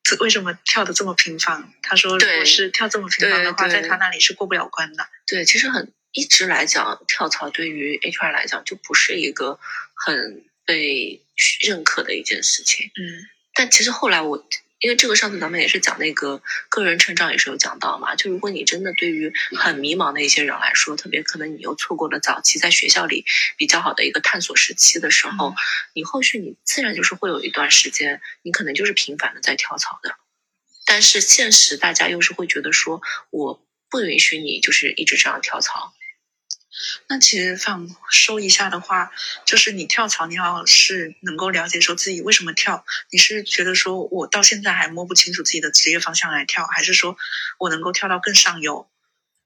[0.03, 1.73] 这为什么跳的这么频繁？
[1.83, 5.07] 他说，如果是跳这么频繁的话，在他那里是过不了关的。
[5.27, 9.59] 对，其实很一直来讲，跳槽对于 HR 来讲就不是一个
[9.95, 11.23] 很被
[11.61, 12.87] 认可的一件事情。
[12.97, 14.45] 嗯但其实后来我，
[14.81, 18.15] 因为这个上次咱们也是讲那个个人成长，也是有讲到嘛。
[18.17, 23.25] 就如果你真的对于很迷茫的一些人来说，特别可能你又错过了早期在学校里
[23.57, 25.55] 比较好的一个探索时期的时候，嗯
[25.95, 30.17] 你后续你自然就是会有一段时间，你可能就是频繁的在跳槽的。
[30.85, 35.95] 但是现实大家又是会觉得说，我不允许你就是一直这样跳槽。
[37.07, 39.13] 那其实反收一下的话，
[39.45, 47.17] 就是你跳槽，你要是能够了解说自己为什么跳，你是觉得说我到现在还摸不清楚自己的职业方向来跳，还是说
[47.59, 48.89] 我能够跳到更上游，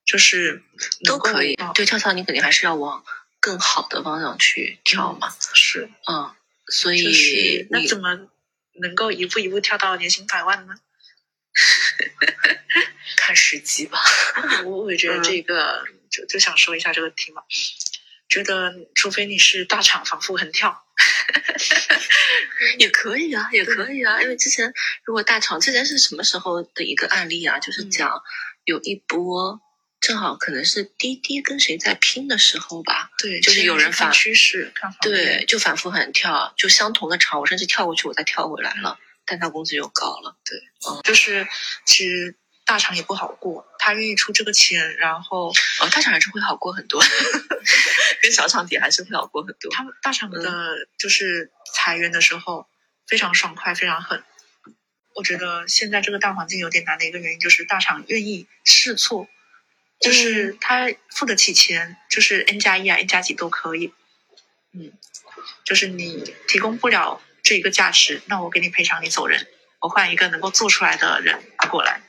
[0.04, 0.62] 就是
[1.04, 1.72] 都可以哦。
[1.74, 3.04] 对，跳槽你肯定还是要往
[3.40, 5.34] 更好的方向去跳嘛。
[5.52, 6.34] 是，嗯，
[6.66, 8.28] 所以就是那怎么
[8.80, 10.74] 能够一步一步跳到年薪百万呢？
[13.16, 13.98] 看时机吧。
[14.64, 15.84] 我我觉得嗯这个
[16.18, 17.42] 就就想说一下这个题嘛，
[18.28, 20.84] 觉得除非你是大厂反复横跳，
[22.78, 24.20] 也可以啊，也可以啊。
[24.20, 24.72] 因为之前
[25.04, 27.58] 如果大厂之前是什么时候的一个案例啊？
[27.58, 28.22] 就是嗯讲
[28.64, 29.60] 有一波，
[30.00, 33.10] 正好可能是滴滴跟谁在拼的时候吧。
[33.18, 40.36] 对，就是有人反趋势，对，就反复横跳，就相同的厂，我甚至跳过去，我再跳回来了，但他工资又高了。
[40.44, 40.60] 对
[41.02, 41.46] 就是
[41.86, 42.36] 其实
[42.68, 45.48] 大厂也不好过，他愿意出这个钱，然后
[45.80, 47.02] 哦，大厂还是会好过很多，
[48.20, 49.72] 跟小厂比还是会好过很多。
[49.72, 52.68] 他们大厂嗯的就是裁员的时候
[53.06, 54.22] 非常爽快，非常狠。
[55.14, 59.26] 我觉得现在这个大环境有点难的一个原因就是大厂愿意试错，
[59.98, 63.94] 就是他付得起钱，就是 N 加一啊 N 加几都可以。
[64.74, 64.92] 嗯，
[65.64, 69.48] 就是你提供不了这一个价值，那我给你赔偿，你走人，
[69.80, 72.02] 我换一个能够做出来的人过来。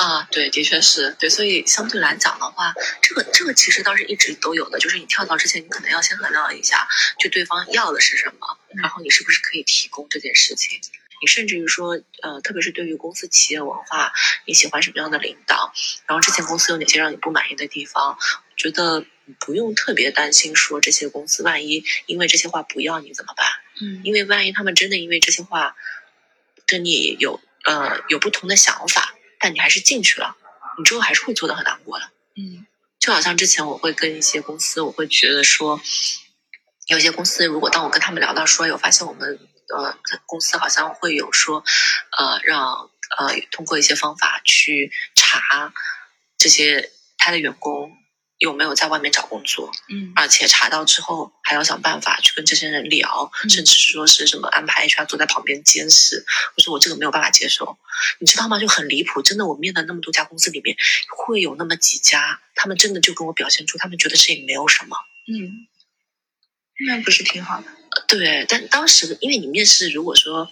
[0.00, 10.80] 啊，对，的确是对，所以相对来讲的话，这个这个其实倒是一直都有的，就是你跳槽之前，你可能要先衡量一下，就对方要的是什么，嗯然后你是不是可以提供这件事情。
[11.22, 14.10] 你甚至于说，呃，特别是对于公司企业文化，
[14.46, 15.70] 你喜欢什么样的领导，
[16.06, 19.04] 然后之前公司有哪些让你不满意的地方，我觉得
[19.38, 23.46] 不用特别担心说这些公司万一因为这些话不要你怎么办？
[23.82, 25.76] 嗯因为万一他们真的因为这些话
[26.66, 30.36] 跟你有呃有不同的想法，但你还是进去了，
[30.78, 32.10] 你之后还是会做的很难过的。
[32.36, 32.66] 嗯
[33.00, 35.80] 就好像之前我会跟一些公司，我会觉得说，
[36.86, 39.38] 有些公司如果当我跟他们聊到说，有发现我们
[39.74, 41.64] 呃公司好像会有说，
[42.18, 45.72] 呃让呃通过一些方法去查
[46.36, 47.96] 这些他的员工
[48.40, 56.24] 有没有在外面找工作，嗯而且查到之后还要想办法去跟这些人聊，嗯甚至是说是什么安排 HR 坐在旁边监视。
[56.56, 57.78] 我说我这个没有办法接受，
[58.18, 58.58] 你知道吗？
[58.58, 59.20] 就很离谱。
[59.22, 60.74] 真的，我面的那么多家公司里面，
[61.16, 64.96] 会有那么几家，他们真的就跟我表现出他们觉得这也没有什么。
[65.28, 65.68] 嗯，
[66.86, 67.66] 那不是挺好的？
[67.68, 70.50] 呃对，但当时因为你面试，如果说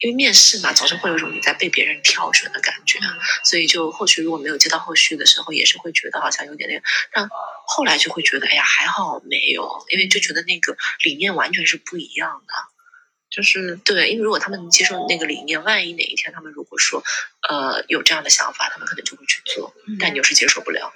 [0.00, 2.98] 因为面试嘛，总是会有一种你在被别人挑选的感觉，
[3.44, 6.82] 所以就后续如果没有接到后续的时候，也是会觉得好像有点那个，
[7.12, 7.28] 但
[7.66, 12.54] 后来就会觉得，哎呀，还好没有，因为就觉得那个理念完全是不一样的。
[13.30, 17.04] 就是对，因为如果他们能接受那个理念，万一哪一天他们如果说
[17.48, 20.92] 呃有这样的想法，他们可能就会去做，但你又是接受不了。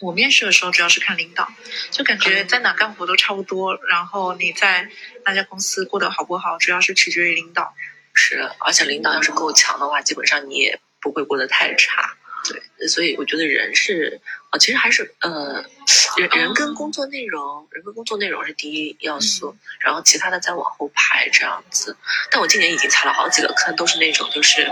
[0.00, 1.48] 我面试的时候主要是看领导，
[1.90, 4.88] 就感觉在哪干活都差不多，然后你在
[5.24, 7.74] 那家公司过得好不好，主要是取决于领导。
[8.12, 12.16] 是，而且领导要是够强的话，基本上你也不会过得太差。
[12.46, 15.64] 对，所以我觉得人是，呃，其实还是呃，
[16.16, 21.96] 人人跟工作内容，人跟工作内容是第一要素，然后其他的再往后排这样子。
[22.30, 24.70] 但我今年已经踩了好几个坑，都是那种就是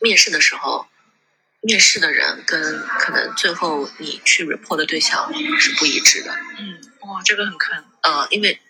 [0.00, 0.86] 面试的时候，
[1.66, 6.32] 面试的人跟可能最后你去 report 的对象是不一致的。
[6.58, 7.84] 嗯，哇，这个很坑。
[8.02, 8.60] 呃，因为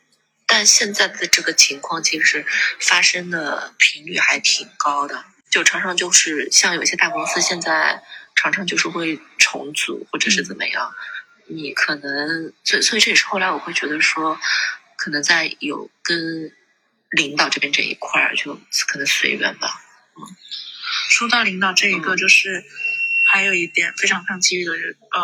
[0.47, 2.47] 但现在的这个情况其实
[2.81, 8.03] 发生的频率还挺高的，就常常就是像有些大公司现在
[8.35, 10.95] 常常就是会重组或者是怎么样，
[11.49, 14.41] 你可能所以所以这也是后来我会觉得说，
[14.97, 16.51] 可能在有跟
[17.11, 19.83] 领导这边这一块儿就可能随缘吧。
[20.17, 20.25] 嗯
[21.09, 22.65] 说到领导这一个，嗯就是
[23.37, 25.20] 还有一点非常非常机遇的人，呃，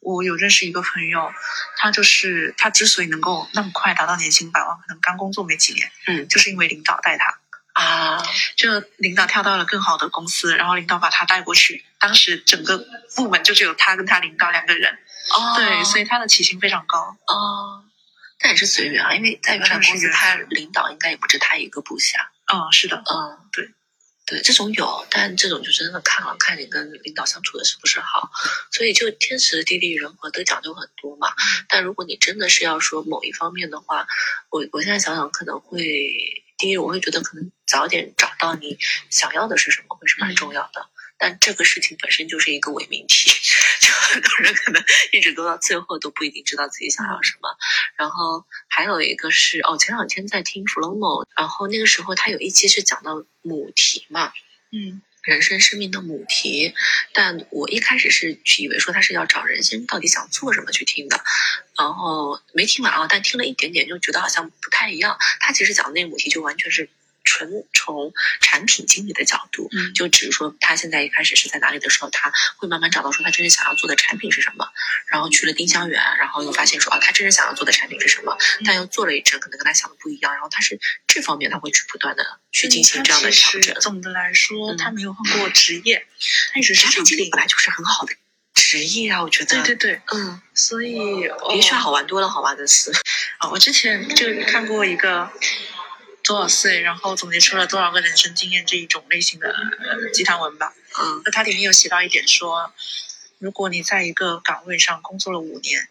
[0.00, 1.32] 我有认识一个朋友，
[1.78, 6.28] 他就是他之所以能够那么快达到年薪百万，可能刚工作没几年，嗯。
[6.28, 7.38] 就是因为领导带他，
[7.72, 8.22] 啊，
[8.56, 14.92] 就领导跳到了更好的公司，然后领导把他带过去，当时整个部门就只有他跟他领导两个人，
[15.34, 17.84] 哦，对，所以他的起薪非常高，哦，
[18.38, 22.30] 但也是随缘啊，因为在原来公司，他领导应该也不止他一个部下。
[22.52, 23.70] 嗯，是的，嗯，对，
[24.26, 28.28] 对，这种有，但这种就真的看了看你跟领导相处的是不是好，
[28.72, 31.32] 所以就天时地利人和都讲究很多嘛。
[31.68, 34.08] 但如果你真的是要说某一方面的话，
[34.50, 38.76] 我我现在想想可能会，第一我会觉得可能早点找到你
[39.10, 40.88] 想要的是什么会是蛮重要的。
[41.18, 43.55] 但这个事情本身就是一个伪命题，就
[44.00, 44.82] 很多人可能
[45.12, 47.48] 一直都到最后都不一定知道自己想要什么。
[47.96, 54.32] 然后还有一个是哦，前两天在听 Flomo，然后那个时候他有一期是讲到母题嘛，
[54.72, 56.72] 嗯人生生命的母题，
[57.12, 61.20] 但我一开始是以为说他是要找人生到底想做什么去听的，
[61.76, 65.18] 然后没听完啊，但听了一点点就觉得好像不太一样。
[65.40, 66.88] 他其实讲的那个母题就完全是
[67.26, 74.66] 纯从产品经理的角度，嗯就只是说他现在一开始是在哪里的时候，他会慢慢找到说他真正想要做的产品是什么，
[75.08, 83.74] 然后去了丁香园，然后又发现说啊，他真正想要做的产品是什么，但又做了一阵，可能跟他想的不一样，然后他是这方面他会去不断的去进行这样的调整。
[83.80, 86.06] 总的来说，嗯他没有换过职业，
[86.52, 88.14] 他一直是产品产品经理本来就是很好的
[88.54, 89.62] 职业啊，我觉得。
[89.62, 92.92] 对对对，嗯，所以比选好玩多了，好玩的是。
[93.38, 95.30] 啊，我之前就看过一个
[96.26, 100.74] 多少岁，然后总结出了多少个人生经验这一种类型的呃鸡汤文吧。
[100.98, 102.72] 嗯那它里面有写到一点说，
[103.38, 105.88] 如果你在一个岗位上工作了五年，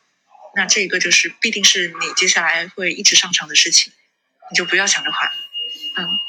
[0.56, 3.94] 那这个就是必定是你接下来会一直上场的事情，
[4.52, 5.32] 你就不要想着换。
[5.98, 6.20] 嗯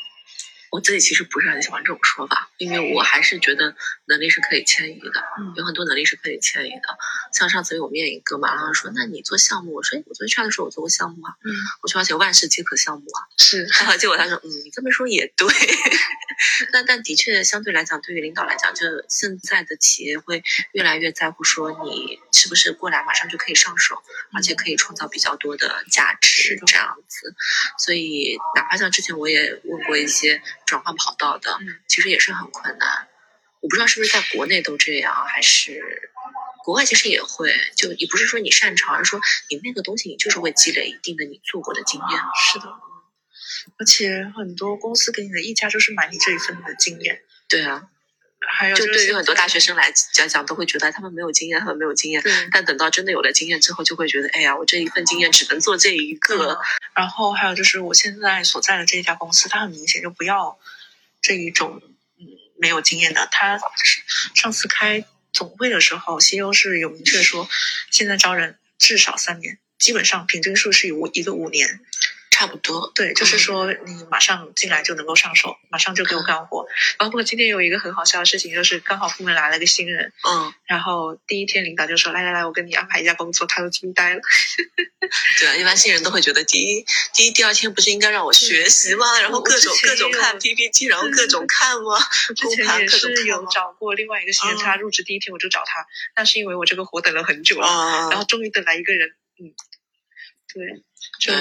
[0.71, 3.75] 我自己其实不是很喜欢这种说法，因为我还是觉得
[4.07, 6.99] 能力是可以迁移的，嗯有很多能力是可以迁移的。
[7.33, 11.53] 像上次有面一个嘛，然后说那你做项目，我说诶我昨天去的时候我做过项目啊，嗯，
[11.83, 15.47] 我说而且万事皆可项目啊，是然后结果他说嗯你这么说也对，
[16.73, 24.03] 但但的确相对来讲，对于领导来讲，就现在的企业会越来越在乎说你是不是过来马上就可以上手，
[24.35, 27.35] 而且可以创造比较多的价值这样子。
[27.79, 33.09] 所以哪怕像之前我也问过一些转换跑道的，嗯其实也是很困难。
[33.61, 36.11] 我不知道是不是在国内都这样，还是
[36.65, 37.55] 国外其实也会。
[37.75, 42.21] 就也不是说你擅长，而是说你那个东西你就是会积累一定的你做过的经验。
[42.35, 42.67] 是的，
[43.79, 47.23] 而且很多公司给你的溢价就是买你这一份的经验。
[47.49, 47.89] 对啊，
[48.49, 52.23] 还有就是对于很多大学生来讲讲，都会觉得他们没有经验，他们没有经验。
[52.23, 56.53] 对但等到真的有了经验之后，就会觉得，哎呀，我这一份经验只能做这一个。
[56.53, 56.59] 嗯
[56.97, 60.59] 然后还有就是我现在所在的这一家公司，它很明显就不要
[61.21, 61.83] 这一种
[62.19, 62.25] 嗯
[62.59, 63.29] 没有经验的。
[63.31, 63.61] 他
[64.35, 67.47] 上次开总会的时候，CEO 是有明确说，
[67.91, 71.81] 现在招人至少三年，基本上平均数是有一个五年。
[72.37, 72.93] 差不多。
[72.95, 76.67] 对，就是说你马上进来就能够上手，马上就给我干活。
[76.99, 84.21] 包括今天有一个很好笑的事情，就是刚好部门来了个新人，嗯，然后第一天领导就说：“来来来，我跟你安排一下工作。”他都惊呆了。
[85.41, 89.19] 对，啊一般新人都会觉得，第一、第一、第二天不是应该让我学习吗？
[89.23, 91.95] 然后各种各种看 PPT，然后各种看吗？
[92.29, 93.47] 我 之前也是有？
[93.47, 99.09] 找过另外一个新人，嗯他入职第一天我就找他，那是因为我这个活等了很久了，啊然后终于等来一个人，
[99.41, 99.55] 嗯，
[100.53, 100.83] 对，
[101.21, 101.33] 就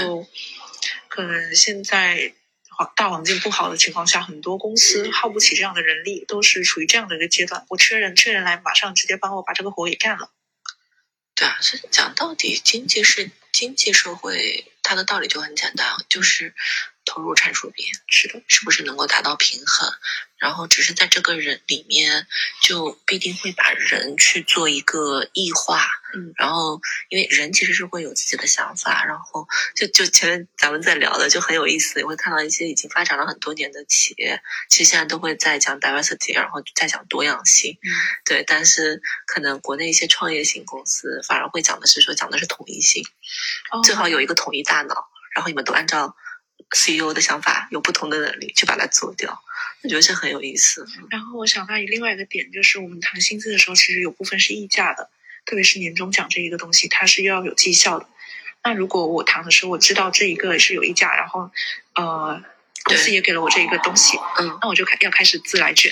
[1.16, 2.34] 可能现在
[2.94, 7.66] 大环境不好的情况下，很多公司耗不起这样的人力，都是处于这样的一个阶段。
[7.70, 10.30] 我缺人，缺人来，马上直接帮我把这个活给干了。
[11.34, 16.54] 对啊，所以讲到底，经济是经济社会，它的道理就很简单，就是
[17.06, 19.94] 投入产出比是的，是不是能够达到平衡，
[20.38, 22.28] 然后只是在这个人里面，
[22.64, 37.90] 就必定会把人去做一个异化，嗯，然后因为人其实是会有自己的想法，然后就就前面咱们在聊的就很有意思，你会看到一些已经发展了很多年的企业，其实现在都会在讲 diversity，然后在讲多样性，嗯。
[38.26, 43.06] 对，但是可能国内一些创业型公司反而会讲的是说讲的是统一性，
[43.72, 46.16] 哦最好有一个统一大脑，然后你们都按照
[46.72, 49.42] CEO 的想法，有不同的能力去把它做掉，
[49.84, 50.86] 我觉得这很有意思。
[51.10, 55.10] 然后我想到另外一个点，就是我们谈薪资的时候，其实有部分是溢价的，
[55.46, 58.08] 特别是年终奖这一个东西，它是要有绩效的。
[58.64, 61.52] 那如果我谈的时候，我知道这一个是有溢价，然后
[61.94, 62.42] 呃
[62.84, 65.92] 公司也给了我这一个东西，嗯那我就开要开始自来卷，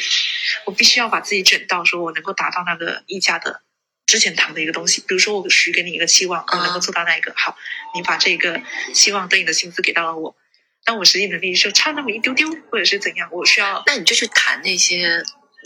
[0.66, 3.62] 我必须要把自己卷到说我能够达到那个溢价的
[4.08, 5.02] 之前谈的一个东西。
[5.02, 7.56] 比如说我许给你一个期望，我能够做到那一个，好，
[7.94, 8.60] 你把这个
[8.94, 10.36] 期望对应的薪资给到了我，
[10.86, 15.24] 但我实际能力就差那么一丢丢，或者是怎样，我需要那你就去谈那些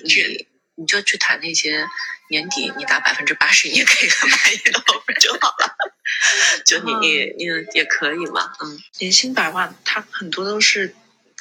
[0.08, 1.88] 卷你，你就去谈那些
[2.30, 5.76] 年底你拿百分之八十，你也可以很满意的 offer 就好了。
[6.66, 10.94] 就你你你也可以嘛，嗯，年薪百万，他很多都是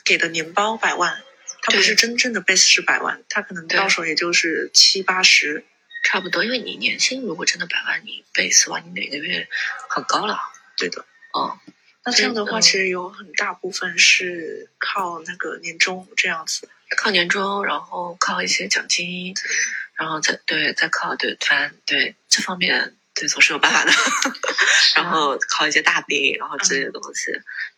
[0.05, 1.23] 给的年包百万，
[1.63, 5.65] 他不是真正的 base 是百万，他可能对到手也就是七八十。
[6.05, 6.45] 差不多。
[6.45, 9.49] 因为你年薪如果真的百万，你 base 的话，你每个月
[9.89, 10.39] 很高了，
[10.77, 11.59] 对的，哦，
[12.07, 16.69] 那这样的话，嗯其实有很大部分是靠那个年终这样子。
[16.97, 19.35] 靠年终，然后靠一些奖金，
[19.95, 23.91] 然后再对再靠对反正对这方面对总是有办法的，
[24.95, 27.33] 然后靠一些大饼，然后这些东西。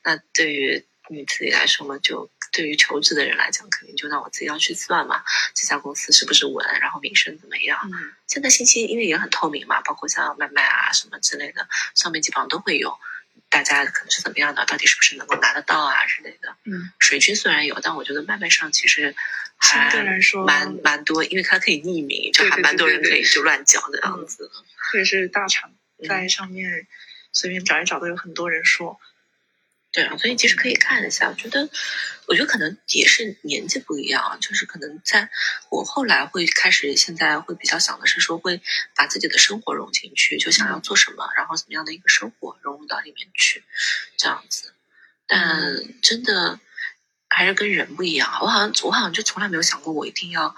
[0.04, 5.24] 那对于你自己来说嘛，就对于求职的人来讲，肯定就让我自己要去算嘛，
[5.54, 7.80] 这家公司是不是稳，然后名声怎么样。
[7.90, 12.98] 嗯，现在信息因为也很透明嘛，包括像外卖啊什么之类的，上面基本上都会有。
[13.48, 16.56] 大家可能是怎么样的，到底是不是能够拿得到啊之类的。
[16.64, 19.14] 嗯，水军虽然有，但我觉得麦麦上其实
[19.60, 24.50] 相还对来说蛮蛮多，因为它可以匿名，就还蛮多人可以就乱讲的样子。
[24.90, 26.86] 特别是大厂嗯在上面
[27.32, 29.00] 随便找一找，都有很多人说。
[29.98, 31.28] 对啊，所以其实可以看一下。
[31.28, 31.68] 我觉得，
[32.28, 35.28] 我觉得可能也是年纪不一样啊，就是可能在
[35.70, 38.62] 我后来会开始，现在会比较想的是说，会
[38.94, 43.64] 把自己的生活融进去，就想要做什么，然后怎么样的一个生活融入到里面去，
[44.16, 44.72] 这样子。
[45.26, 46.60] 但真的
[47.28, 48.38] 还是跟人不一样。
[48.40, 50.54] 我好像我好像就从来没有想过，我一定要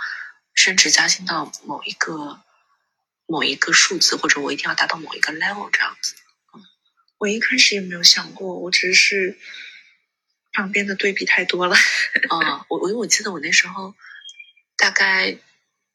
[0.52, 2.42] 升职加薪到某一个
[3.24, 6.14] 某一个数字，或者我一定要达到某一个 level 这样子。
[7.20, 9.38] 我一开始也没有想过，我只是
[10.52, 11.76] 旁边的对比太多了。
[12.30, 13.94] 啊，我我因为我记得我那时候
[14.78, 15.36] 大概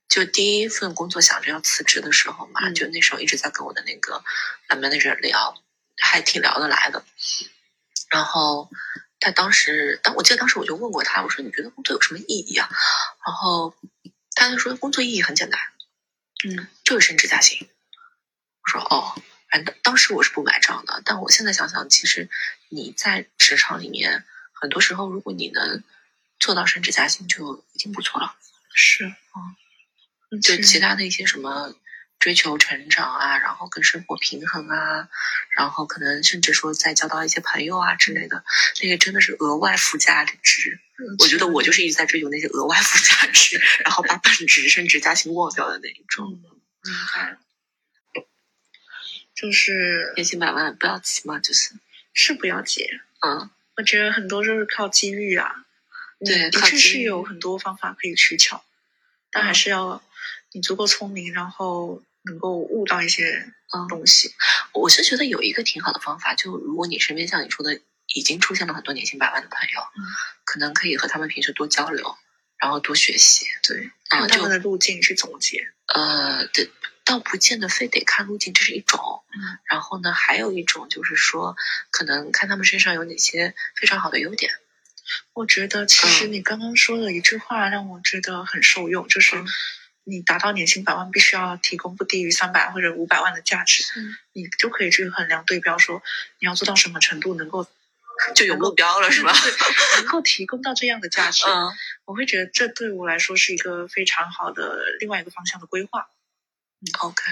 [0.07, 4.23] 就第一份工作想着要辞职的时候嘛，嗯就那时候一直在跟我的那个
[4.69, 5.59] manager 聊，
[5.97, 7.03] 还挺聊得来的。
[8.11, 8.69] 然后
[9.19, 12.69] 他当时，当我记得当时我就问过他，我说你觉得工作有什么意义啊？
[13.25, 13.75] 然后
[14.35, 15.59] 他就说工作意义很简单，
[16.47, 17.67] 嗯就是升职加薪。
[18.61, 19.19] 我说哦，
[19.55, 22.27] 反正当时我是不买账的，但我现在想想，其实
[22.67, 25.81] 你在职场里面，很多时候如果你能
[26.41, 28.35] 做到升职加薪，就已经不错了。
[28.73, 31.73] 是，嗯，就其他的一些什么
[32.19, 35.07] 追求成长啊，然后跟生活平衡啊，
[35.55, 38.43] 然后可能甚至说再交到一些朋友啊之类的，
[38.83, 40.81] 那个真的是额外附加的值。
[41.19, 46.27] 我觉得我就是一直在追求那些额外附加值，然后把本职升职加薪忘掉的那一种。
[46.27, 47.37] 明白。
[49.35, 51.73] 就是年薪百万不要急嘛，就是
[52.13, 52.87] 是不要急，
[53.21, 53.49] 嗯。
[53.77, 55.65] 我觉得很多就是靠机遇啊。
[56.23, 58.63] 对的确是有很多方法可以取巧，
[59.29, 60.01] 但还是要
[60.53, 64.33] 你足够聪明，然后能够悟到一些嗯东西。
[64.71, 70.01] 我是觉得有一个挺好的方法，就如果你身边像你说的，已经出现了很多年薪百万的朋友，嗯
[70.45, 72.15] 可能可以和他们平时多交流，
[72.57, 73.45] 然后多学习。
[73.61, 75.67] 对，然后他们的路径去总结。
[75.93, 76.71] 呃，对，
[77.05, 79.23] 倒不见得非得看路径，这是一种。
[79.33, 81.55] 嗯然后呢，还有一种就是说，
[81.91, 84.51] 可能看他们身上有哪些非常好的优点。
[85.33, 89.45] 我觉得其实嗯你刚刚说的一句话让我觉得很受用，就是嗯
[90.03, 96.01] 你达到年薪百万，必须要提供不低于三百或者五百万的价值，嗯你就可以去衡量对标，说
[96.39, 97.67] 你要做到什么程度能够
[98.33, 99.33] 就有目标了，是吧？
[99.97, 101.45] 能够提供到这样的价值。
[101.47, 101.71] 嗯
[102.05, 106.07] 我会觉得这对我来说是一个非常好的另外一个方向的规划
[107.01, 107.23] ，OK，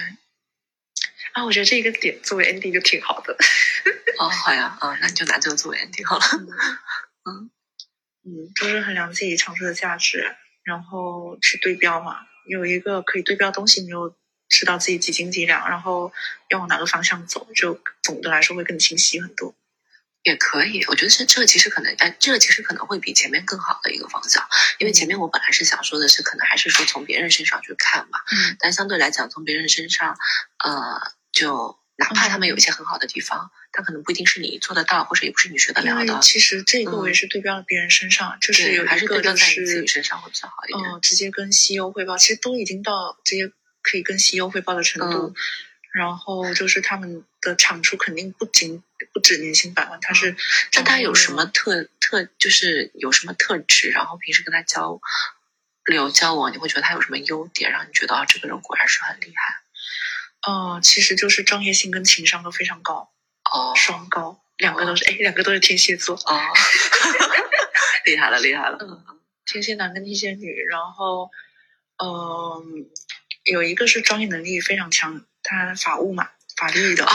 [1.32, 1.44] 啊。
[1.44, 3.36] 我觉得这个点作为 ending 就挺好的。
[4.18, 6.24] 哦，好呀，啊，那你就拿这个作为 ending 好了。
[7.24, 7.50] 嗯
[8.24, 12.26] 嗯，就是衡量自己尝试的价值，然后去对标嘛。
[12.46, 14.16] 有一个可以对标的东西，你就
[14.48, 16.12] 知道自己几斤几两，然后
[16.50, 19.54] 要往哪个方向走，就总的来说会更清晰很多。
[20.24, 24.42] 也可以，我觉得这这个其实可能，哎，这个其实可能会比前面更好的一个方向，
[24.78, 28.56] 因为前面我本来是想说的是，可能还是说从别人身上去看嘛，嗯。
[28.58, 30.16] 但相对来讲，从别人身上，
[30.64, 36.84] 呃，就哪怕他们有一些很好的地方，他可能不一定是你做得到，或者也不是你学得了的，其实这。
[36.84, 40.90] 个我也是对标了别人身上，就是有对，还是一个就对标在你自己身上会比较好一点。
[40.90, 43.52] 嗯，直接跟 CEO 汇报，其实都已经到直接
[43.82, 45.28] 可以跟 CEO 汇报的程度。
[45.28, 45.34] 嗯。
[45.92, 48.82] 然后就是他们的产出肯定不仅
[49.12, 50.36] 不止年薪百万，他是
[50.72, 55.00] 那他有什么特特，就是有什么特质，然后平时跟他交
[55.84, 59.60] 流交往，你会觉得他有什么优点，让你觉得啊，这个人果然是很厉害。
[60.46, 63.10] 呃，其实就是专业性跟情商都非常高。
[63.50, 66.40] 哦双高，两个都是哎，两个都是天蝎座，哦，
[68.06, 68.78] 厉害了，厉害了。
[68.80, 71.30] 嗯，天蝎男跟天蝎女，然后
[72.02, 72.88] 嗯，
[73.44, 77.14] 有一个是专业能力非常强，他法务嘛，法律的，啊，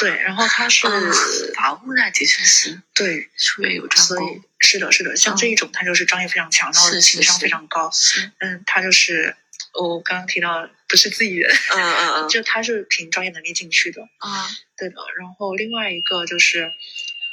[0.00, 1.12] 对，然后他是、嗯
[1.54, 2.80] 法务那的确是。
[2.94, 5.36] 对，术业有专所以攻，是的，是的，像嗯。
[5.36, 9.36] 这一种他就是专业非常强，然后情商非常高，是，嗯，他就是
[9.74, 14.96] 我刚刚提到不是自己人，嗯嗯嗯， 就他是凭专业能力进去的，啊，对的。
[15.18, 16.72] 然后另外一个就是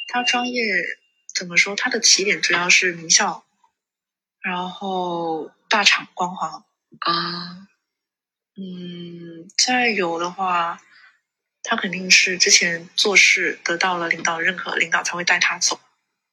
[0.07, 0.63] 他专业
[1.33, 1.75] 怎么说？
[1.75, 3.45] 他的起点主要是名校，
[4.41, 6.49] 然后大厂光环，
[6.99, 7.67] 啊，
[8.57, 10.81] 嗯，再有的话，
[11.67, 15.79] 他肯定是之前做事得到了领导认可，领导才会带他走。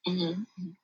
[0.05, 0.76] 嗯嗯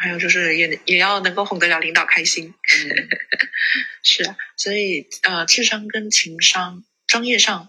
[0.00, 3.08] 还有就是也也要能够哄得了领导开心，嗯。
[4.02, 7.68] 是啊，所以呃，智商跟情商、专业上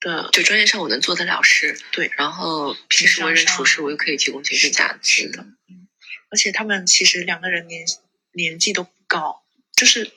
[0.00, 5.86] 的就专业上我能做得了事，对，然后平时为人处事，我又可以提供情绪价值的，嗯，
[6.30, 7.86] 而且他们其实两个人年
[8.32, 9.42] 年纪都不高，
[9.76, 10.10] 就是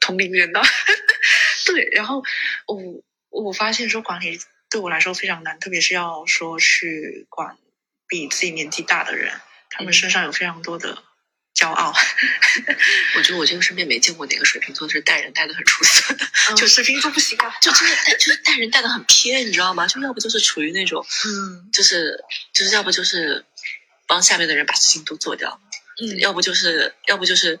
[0.00, 0.60] 同龄人的，
[1.64, 1.88] 对。
[1.92, 2.22] 然后
[2.66, 4.38] 我我发现说管理
[4.70, 7.56] 对我来说非常难，特别是要说去管
[8.08, 9.32] 比自己年纪大的人，
[9.70, 11.02] 他们嗯身上有非常多的
[11.54, 11.94] 骄傲
[13.16, 19.86] 我觉得我这个身边没见过哪个水瓶座是带人带的很出色的， 就水瓶座不行啊，就真的带就是带人带的很偏，你知道吗？
[19.86, 23.44] 就要不就是处于那种，嗯就是就是要不就是
[24.06, 25.60] 帮下面的人把事情都做掉，
[26.02, 27.46] 嗯，要不就是要不就是。
[27.46, 27.60] 要不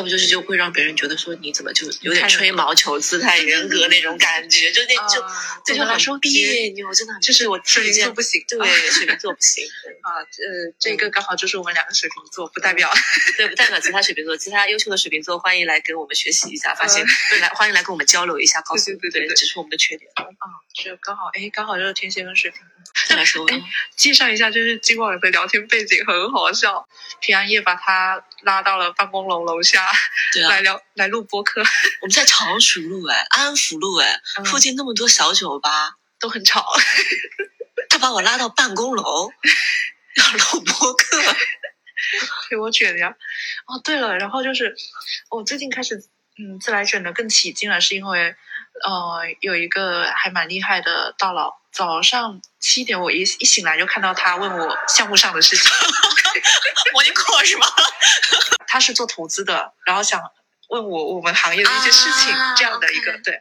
[0.00, 9.66] 就是就会让别人觉得说你怎么就有点吹毛求疵、太人格那种感觉，就那就啊这就很总的来说别扭，真的很就是我水瓶座不行， 对啊水瓶座不行，
[10.02, 12.92] 啊，呃，这个刚好就是我们两个水瓶座，不代表
[13.36, 20.10] 对，不代表其他水瓶座，其他优秀的水瓶座欢迎来跟我们学习一下，发现对来欢迎来跟我们交流一下，告诉对对对对对这是我们的缺点。
[20.14, 20.24] 啊，
[20.74, 22.60] 是刚好，哎，刚好就是天蝎跟水瓶。
[23.08, 23.62] 再来说，哎
[23.96, 26.86] 介绍一下，就是今晚的聊天背景很好笑。
[27.20, 29.90] 平安夜把他拉到了办公楼楼下
[30.32, 31.60] 对啊，来聊来录播客，
[32.02, 34.44] 我们在常熟路哎，安福路哎，嗯。
[34.44, 36.66] 附近那么多小酒吧，都很吵。
[37.88, 39.30] 他把我拉到办公楼
[40.16, 41.06] 要录播客，
[42.50, 43.14] 给我卷呀。
[43.66, 44.74] 哦，对了，然后就是
[45.30, 45.96] 我最近开始
[46.38, 48.34] 嗯自来卷的更起劲了，是因为
[48.84, 55.70] 呃有一个还蛮厉害的大佬，早上七点我一一醒来就看到他问我项目上的事情，
[56.92, 57.66] 模拟课是吗？
[58.68, 60.20] 他是做投资的，然后想
[60.68, 63.40] 问我我们行业的一些事情、啊这样的一个对。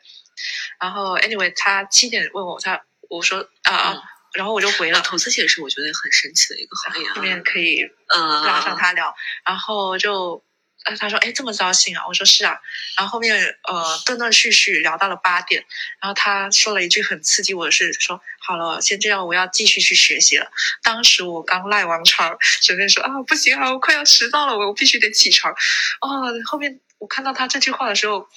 [0.79, 4.01] 然后 anyway 他七点问我，他我说啊、嗯
[4.33, 5.01] 然后我就回呃，了。
[5.01, 7.83] 投资其实是我觉得很神奇的一个行业啊后，面可以
[8.15, 9.13] 嗯，拉上他聊，
[9.43, 10.41] 然后就
[10.85, 12.57] 呃他说哎这么高兴啊，我说是啊，
[12.97, 13.35] 然后后面
[13.67, 15.65] 呃断断续续聊到了八点，
[16.01, 20.51] 然后他说了一句很刺激我的事，说好了先这样，我要继续去学习了。
[20.81, 25.53] 当时我刚赖完床，准备说啊不行啊，我快要迟到了，我必须得起床。
[26.01, 28.27] 哦，后面我看到他这句话的时候，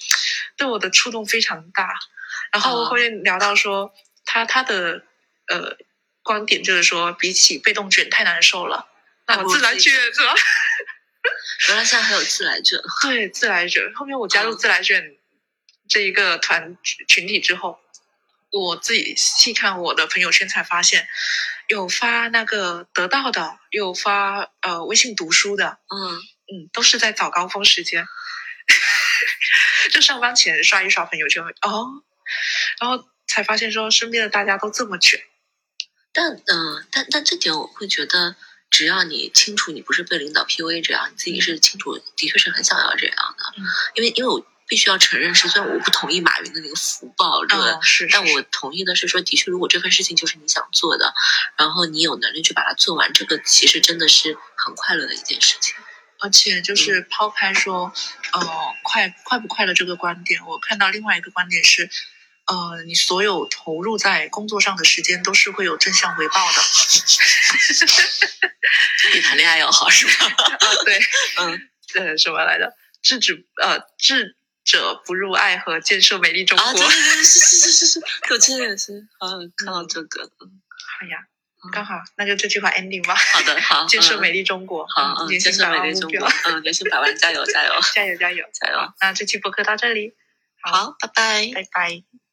[0.57, 1.93] 对我的触动非常大，
[2.51, 3.93] 然后哦后面聊到说
[4.25, 5.03] 他他的
[5.47, 5.75] 呃
[6.21, 8.87] 观点就是说，比起被动卷太难受了。
[9.27, 10.33] 那我自来卷是吧？
[11.69, 13.81] 原来现在还有自来卷，对，自来卷。
[13.95, 15.15] 后面我加入嗯自来卷
[15.89, 16.77] 这一个团
[17.07, 17.79] 群体之后，
[18.59, 21.07] 我自己细看我的朋友圈才发现，
[21.67, 28.07] 有发那个得到的，有发呃微信读书的，嗯，嗯，都是在早高峰时间，
[29.91, 32.01] 就上班前刷一刷朋友圈，哦，
[32.79, 35.19] 然后才发现说身边的大家都这么卷，
[36.13, 38.37] 但嗯、呃但但这点我会觉得，
[38.69, 43.43] 只要你清楚你不是被领导 PUA 这样，你自己是清楚，的确是很想要这样的。
[43.57, 43.63] 嗯
[43.95, 51.13] 因为因为我必须要承认是，虽然我不同意马云的那个福报论，嗯，是，但我同意的是说，的确，如果这份事情就是你想做的，
[51.57, 55.75] 然后你有能力去把它做完，这个其实真的是很快乐的一件事情。
[56.19, 57.93] 而且就是抛开说，
[58.31, 58.41] 呃，
[58.83, 61.89] 快快不快乐这个观点，我看到另外一个观点是，
[62.45, 66.61] 呃，你所有投入在工作上的时间都是会有正向回报的。
[69.11, 70.25] 比谈恋爱要好是吧？
[70.25, 70.99] 啊，对，
[71.37, 72.73] 嗯 呃，什么来着？
[73.03, 74.35] 制止呃，智
[74.65, 76.65] 者不入爱河，建设美丽中国。
[76.65, 78.01] 啊，对对对，是是是是是，
[78.31, 80.23] 我之前也是 好像看到这个。
[80.41, 80.61] 嗯
[81.01, 81.17] 哎呀，
[81.73, 83.13] 刚好，那就这句话 ending 吧。
[83.15, 88.45] 好的，好， 嗯建设美丽中国，好，建设薪百万目美丽中国标，， 嗯，年薪百万，加油加油加油加油！
[88.53, 88.93] 加油！
[89.01, 90.13] 那这期播客到这里，
[90.61, 91.51] 好，拜拜。
[91.53, 92.24] 拜拜。